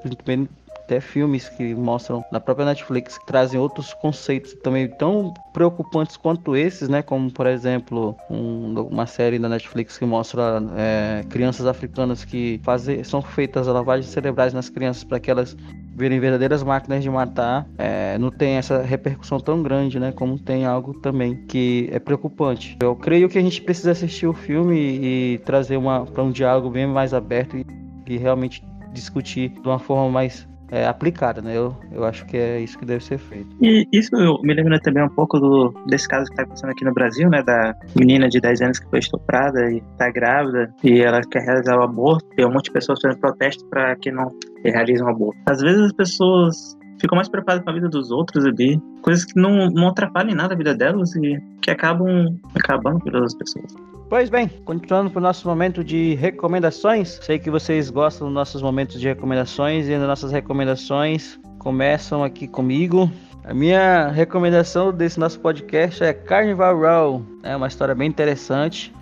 até 0.90 1.00
filmes 1.00 1.48
que 1.48 1.72
mostram 1.72 2.24
na 2.32 2.40
própria 2.40 2.66
Netflix 2.66 3.16
que 3.16 3.24
trazem 3.24 3.60
outros 3.60 3.94
conceitos 3.94 4.54
também 4.54 4.88
tão 4.88 5.32
preocupantes 5.52 6.16
quanto 6.16 6.56
esses, 6.56 6.88
né? 6.88 7.00
Como 7.00 7.30
por 7.30 7.46
exemplo 7.46 8.16
um, 8.28 8.74
uma 8.90 9.06
série 9.06 9.38
da 9.38 9.48
Netflix 9.48 9.96
que 9.96 10.04
mostra 10.04 10.60
é, 10.76 11.24
crianças 11.30 11.66
africanas 11.66 12.24
que 12.24 12.60
fazem, 12.64 13.04
são 13.04 13.22
feitas 13.22 13.68
lavagens 13.68 14.10
cerebrais 14.10 14.52
nas 14.52 14.68
crianças 14.68 15.04
para 15.04 15.20
que 15.20 15.30
elas 15.30 15.56
virem 15.96 16.18
verdadeiras 16.18 16.62
máquinas 16.62 17.02
de 17.02 17.10
matar, 17.10 17.66
é, 17.76 18.16
não 18.16 18.30
tem 18.30 18.54
essa 18.54 18.82
repercussão 18.82 19.38
tão 19.38 19.62
grande, 19.62 20.00
né? 20.00 20.10
Como 20.12 20.38
tem 20.38 20.64
algo 20.64 20.94
também 20.94 21.36
que 21.46 21.88
é 21.92 21.98
preocupante. 21.98 22.76
Eu 22.80 22.96
creio 22.96 23.28
que 23.28 23.38
a 23.38 23.42
gente 23.42 23.60
precisa 23.62 23.92
assistir 23.92 24.26
o 24.26 24.32
filme 24.32 24.76
e, 24.76 25.34
e 25.34 25.38
trazer 25.38 25.76
uma 25.76 26.06
para 26.06 26.22
um 26.24 26.30
diálogo 26.32 26.70
bem 26.70 26.86
mais 26.86 27.14
aberto 27.14 27.56
e, 27.56 27.66
e 28.06 28.16
realmente 28.16 28.64
discutir 28.92 29.50
de 29.50 29.68
uma 29.68 29.78
forma 29.78 30.10
mais 30.10 30.48
é, 30.70 30.86
aplicada, 30.86 31.42
né? 31.42 31.56
Eu, 31.56 31.76
eu 31.92 32.04
acho 32.04 32.24
que 32.26 32.36
é 32.36 32.60
isso 32.60 32.78
que 32.78 32.84
deve 32.84 33.04
ser 33.04 33.18
feito. 33.18 33.48
E 33.60 33.86
isso 33.92 34.10
me 34.42 34.54
lembra 34.54 34.78
também 34.80 35.02
um 35.02 35.08
pouco 35.08 35.38
do, 35.38 35.74
desse 35.86 36.08
caso 36.08 36.26
que 36.26 36.32
está 36.32 36.42
acontecendo 36.42 36.70
aqui 36.70 36.84
no 36.84 36.94
Brasil, 36.94 37.28
né? 37.28 37.42
Da 37.42 37.74
menina 37.98 38.28
de 38.28 38.40
10 38.40 38.62
anos 38.62 38.78
que 38.78 38.88
foi 38.88 39.00
estuprada 39.00 39.70
e 39.70 39.78
está 39.78 40.10
grávida 40.10 40.72
e 40.82 41.00
ela 41.00 41.20
quer 41.22 41.42
realizar 41.42 41.78
o 41.78 41.82
aborto. 41.82 42.24
Tem 42.36 42.46
um 42.46 42.52
monte 42.52 42.66
de 42.66 42.72
pessoas 42.72 43.00
fazendo 43.00 43.20
protesto 43.20 43.64
para 43.66 43.96
que 43.96 44.10
não 44.10 44.28
realizem 44.64 45.04
o 45.04 45.08
aborto. 45.08 45.40
Às 45.46 45.60
vezes 45.60 45.82
as 45.82 45.92
pessoas 45.92 46.78
ficam 47.00 47.16
mais 47.16 47.28
preparadas 47.28 47.64
com 47.64 47.70
a 47.70 47.74
vida 47.74 47.88
dos 47.88 48.10
outros 48.10 48.44
ali, 48.44 48.80
coisas 49.02 49.24
que 49.24 49.40
não, 49.40 49.70
não 49.70 49.88
atrapalham 49.88 50.34
nada 50.34 50.54
a 50.54 50.56
vida 50.56 50.74
delas 50.74 51.14
e 51.16 51.40
que 51.62 51.70
acabam 51.70 52.38
acabando 52.54 53.00
pelas 53.00 53.34
pessoas. 53.34 53.74
Pois 54.10 54.28
bem, 54.28 54.48
continuando 54.64 55.08
para 55.08 55.20
o 55.20 55.22
nosso 55.22 55.46
momento 55.46 55.84
de 55.84 56.16
recomendações. 56.16 57.20
Sei 57.22 57.38
que 57.38 57.48
vocês 57.48 57.90
gostam 57.90 58.26
dos 58.26 58.34
nossos 58.34 58.60
momentos 58.60 59.00
de 59.00 59.06
recomendações 59.06 59.86
e 59.86 59.94
as 59.94 60.02
nossas 60.02 60.32
recomendações 60.32 61.38
começam 61.60 62.24
aqui 62.24 62.48
comigo. 62.48 63.08
A 63.44 63.54
minha 63.54 64.08
recomendação 64.08 64.92
desse 64.92 65.20
nosso 65.20 65.38
podcast 65.38 66.02
é 66.02 66.12
Carnival 66.12 66.76
Row. 66.76 67.24
É 67.44 67.54
uma 67.54 67.68
história 67.68 67.94
bem 67.94 68.08
interessante, 68.08 68.92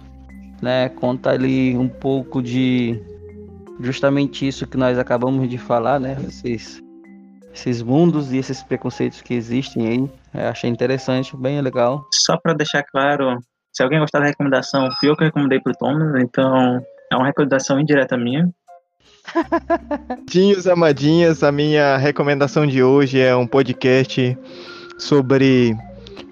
né? 0.61 0.91
Conta 0.91 1.31
ali 1.31 1.75
um 1.75 1.89
pouco 1.89 2.43
de 2.43 3.03
justamente 3.81 4.47
isso 4.47 4.67
que 4.67 4.77
nós 4.77 4.99
acabamos 4.99 5.49
de 5.49 5.57
falar, 5.57 5.99
né? 5.99 6.19
Esses, 6.29 6.83
esses 7.55 7.81
mundos 7.81 8.31
e 8.31 8.37
esses 8.37 8.63
preconceitos 8.63 9.23
que 9.23 9.33
existem 9.33 9.89
aí. 9.89 10.11
Eu 10.35 10.51
achei 10.51 10.69
interessante, 10.69 11.35
bem 11.35 11.63
legal. 11.63 12.05
Só 12.13 12.37
para 12.37 12.53
deixar 12.53 12.83
claro, 12.83 13.39
se 13.79 13.83
alguém 13.85 14.01
gostar 14.01 14.19
da 14.19 14.25
recomendação, 14.25 14.91
fui 14.99 15.09
eu 15.09 15.17
que 15.17 15.23
recomendei 15.23 15.61
pro 15.61 15.73
Thomas, 15.73 16.21
então 16.21 16.85
é 17.13 17.15
uma 17.15 17.27
recomendação 17.27 17.79
indireta 17.79 18.17
minha. 18.17 18.51
Tinhos 20.29 20.67
amadinhas, 20.67 21.45
a 21.45 21.53
minha 21.53 21.97
recomendação 21.97 22.67
de 22.67 22.83
hoje 22.83 23.21
é 23.21 23.37
um 23.37 23.47
podcast 23.47 24.37
sobre 24.99 25.77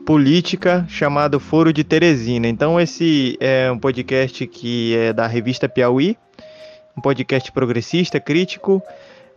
política 0.04 0.84
chamado 0.88 1.38
Foro 1.38 1.72
de 1.72 1.84
Teresina. 1.84 2.48
Então 2.48 2.80
esse 2.80 3.38
é 3.40 3.70
um 3.70 3.78
podcast 3.78 4.44
que 4.48 4.96
é 4.96 5.12
da 5.12 5.28
revista 5.28 5.68
Piauí, 5.68 6.18
um 6.98 7.00
podcast 7.00 7.52
progressista, 7.52 8.18
crítico, 8.18 8.82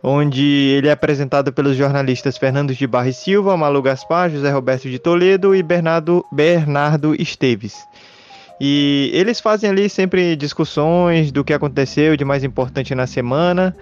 onde 0.02 0.42
ele 0.42 0.88
é 0.88 0.92
apresentado 0.92 1.52
pelos 1.52 1.76
jornalistas 1.76 2.38
Fernando 2.38 2.74
de 2.74 2.86
Barra 2.86 3.08
e 3.08 3.12
Silva, 3.12 3.56
Malu 3.56 3.82
Gaspar, 3.82 4.30
José 4.30 4.50
Roberto 4.50 4.88
de 4.88 4.98
Toledo 4.98 5.54
e 5.54 5.62
Bernardo, 5.62 6.24
Bernardo 6.32 7.14
Esteves. 7.20 7.74
E 8.60 9.10
eles 9.14 9.40
fazem 9.40 9.70
ali 9.70 9.88
sempre 9.88 10.36
discussões 10.36 11.32
do 11.32 11.42
que 11.42 11.52
aconteceu 11.52 12.16
de 12.16 12.24
mais 12.24 12.44
importante 12.44 12.94
na 12.94 13.06
semana. 13.06 13.74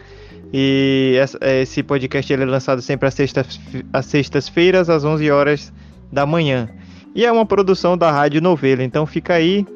E 0.52 1.16
esse 1.61 1.83
podcast 1.83 2.33
ele 2.33 2.44
é 2.44 2.46
lançado 2.46 2.81
sempre 2.81 3.09
às, 3.09 3.14
sextas, 3.14 3.61
às 3.92 4.07
sextas-feiras, 4.07 4.88
às 4.88 5.04
11 5.04 5.31
horas 5.31 5.72
da 6.12 6.24
manhã. 6.24 6.68
E 7.14 7.24
é 7.24 7.33
uma 7.33 7.44
produção 7.44 7.98
da 7.98 8.11
Rádio 8.11 8.40
Novela. 8.40 8.85
Então 8.85 9.04
fica 9.04 9.35
aí 9.35 9.66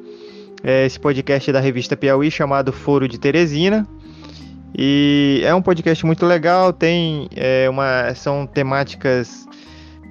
é, 0.63 0.87
esse 0.87 1.01
podcast 1.01 1.51
da 1.51 1.59
revista 1.59 1.97
Piauí 1.97 2.31
chamado 2.31 2.73
Foro 2.73 3.09
de 3.09 3.19
Teresina. 3.19 3.87
E 4.77 5.43
é 5.45 5.55
um 5.55 5.63
podcast 5.63 6.05
muito 6.07 6.25
legal, 6.25 6.73
tem 6.73 7.29
é, 7.37 7.69
uma, 7.69 8.15
são 8.15 8.47
temáticas 8.47 9.47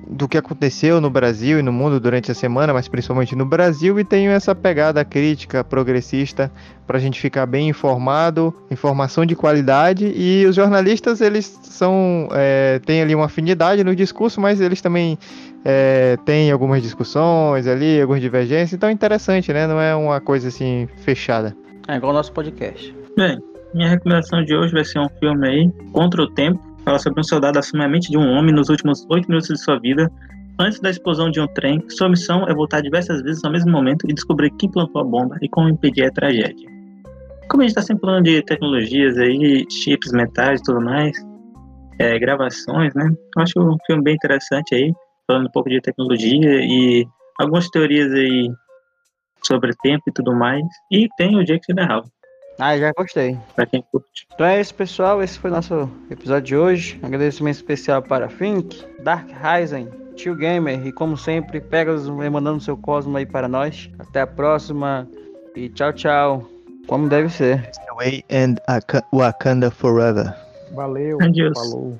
do 0.08 0.28
que 0.28 0.38
aconteceu 0.38 1.00
no 1.00 1.10
Brasil 1.10 1.60
e 1.60 1.62
no 1.62 1.72
mundo 1.72 2.00
durante 2.00 2.32
a 2.32 2.34
semana, 2.34 2.74
mas 2.74 2.88
principalmente 2.88 3.36
no 3.36 3.46
Brasil, 3.46 4.00
e 4.00 4.04
tenho 4.04 4.32
essa 4.32 4.54
pegada 4.54 5.04
crítica 5.06 5.64
progressista 5.64 6.52
para 6.86 6.98
a 6.98 7.00
gente 7.00 7.20
ficar 7.20 7.46
bem 7.46 7.70
informado, 7.70 8.54
informação 8.70 9.26
de 9.26 9.36
qualidade. 9.36 10.12
E 10.14 10.46
os 10.46 10.56
jornalistas 10.56 11.22
eles 11.22 11.46
são 11.64 12.28
é, 12.34 12.80
têm 12.86 13.02
ali 13.02 13.16
uma 13.16 13.26
afinidade 13.26 13.84
no 13.84 13.96
discurso, 13.96 14.42
mas 14.42 14.60
eles 14.60 14.82
também 14.82 15.18
é, 15.64 16.18
têm 16.26 16.52
algumas 16.52 16.82
discussões 16.82 17.66
ali, 17.66 18.02
algumas 18.02 18.22
divergências. 18.22 18.74
Então 18.74 18.90
é 18.90 18.92
interessante, 18.92 19.54
né? 19.54 19.66
Não 19.66 19.80
é 19.80 19.96
uma 19.96 20.20
coisa 20.20 20.50
assim 20.50 20.90
fechada. 20.98 21.56
É 21.88 21.96
igual 21.96 22.12
o 22.12 22.16
nosso 22.16 22.34
podcast. 22.34 22.94
Bem, 23.16 23.42
minha 23.74 23.90
recomendação 23.90 24.44
de 24.44 24.56
hoje 24.56 24.74
vai 24.74 24.84
ser 24.84 25.00
um 25.00 25.10
filme 25.20 25.48
aí, 25.48 25.72
Contra 25.92 26.22
o 26.22 26.32
Tempo 26.32 26.72
fala 26.84 27.00
sobre 27.00 27.20
um 27.20 27.24
soldado 27.24 27.60
assumir 27.60 27.84
a 27.84 27.88
mente 27.88 28.10
de 28.10 28.18
um 28.18 28.32
homem 28.32 28.54
nos 28.54 28.70
últimos 28.70 29.06
oito 29.10 29.28
minutos 29.28 29.50
de 29.50 29.60
sua 29.60 29.80
vida, 29.80 30.12
antes 30.60 30.80
da 30.80 30.90
explosão 30.90 31.30
de 31.30 31.40
um 31.40 31.48
trem. 31.48 31.84
Sua 31.90 32.10
missão 32.10 32.48
é 32.48 32.54
voltar 32.54 32.82
diversas 32.82 33.22
vezes 33.22 33.44
ao 33.44 33.52
mesmo 33.52 33.72
momento 33.72 34.06
e 34.10 34.14
descobrir 34.14 34.52
quem 34.58 34.70
plantou 34.70 35.02
a 35.02 35.06
bomba 35.06 35.38
e 35.42 35.50
como 35.50 35.70
impedir 35.70 36.06
a 36.06 36.12
tragédia. 36.12 36.70
Como 37.50 37.62
a 37.62 37.66
gente 37.66 37.72
está 37.72 37.82
sempre 37.82 38.02
falando 38.02 38.26
de 38.26 38.42
tecnologias 38.44 39.18
aí, 39.18 39.66
chips 39.70 40.12
mentais 40.12 40.60
e 40.60 40.64
tudo 40.64 40.82
mais, 40.82 41.12
é, 42.00 42.18
gravações, 42.18 42.94
né? 42.96 43.06
Eu 43.36 43.44
acho 43.44 43.60
um 43.60 43.78
filme 43.86 44.04
bem 44.04 44.16
interessante 44.16 44.74
aí, 44.74 44.94
falando 45.28 45.48
um 45.48 45.52
pouco 45.52 45.70
de 45.70 45.82
tecnologia 45.82 46.60
e 46.62 47.06
algumas 47.40 47.70
teorias 47.70 48.12
aí 48.14 48.50
sobre 49.44 49.72
tempo 49.84 50.04
e 50.08 50.14
tudo 50.14 50.34
mais. 50.34 50.64
E 50.92 51.08
tem 51.18 51.36
o 51.36 51.44
Jake 51.44 51.66
Gyllenhaal. 51.68 52.04
Ah, 52.62 52.78
já 52.78 52.92
gostei. 52.96 53.36
Pra 53.56 53.66
quem 53.66 53.84
curte. 53.92 54.28
Então 54.32 54.46
é 54.46 54.62
isso, 54.62 54.76
pessoal. 54.76 55.24
Esse 55.24 55.40
foi 55.40 55.50
o 55.50 55.54
nosso 55.54 55.90
episódio 56.12 56.44
de 56.44 56.56
hoje. 56.56 57.00
Agradecimento 57.02 57.56
especial 57.56 58.04
para 58.04 58.30
Fink, 58.30 58.86
Dark 59.04 59.28
Ryzen, 59.30 59.90
Tio 60.16 60.36
Gamer 60.36 60.86
e, 60.86 60.92
como 60.92 61.18
sempre, 61.18 61.60
pega 61.60 61.92
os 61.92 62.08
mandando 62.08 62.62
seu 62.62 62.78
cosmo 62.78 63.18
aí 63.18 63.26
para 63.26 63.48
nós. 63.48 63.90
Até 63.98 64.22
a 64.22 64.28
próxima 64.28 65.10
e 65.56 65.70
tchau, 65.70 65.92
tchau. 65.92 66.48
Como 66.86 67.10
deve 67.10 67.30
ser. 67.30 67.72
Away 67.90 68.24
and 68.32 68.58
Wakanda 69.12 69.72
Forever. 69.72 70.32
Valeu. 70.76 71.18
Adios. 71.20 71.58
Falou. 71.58 72.00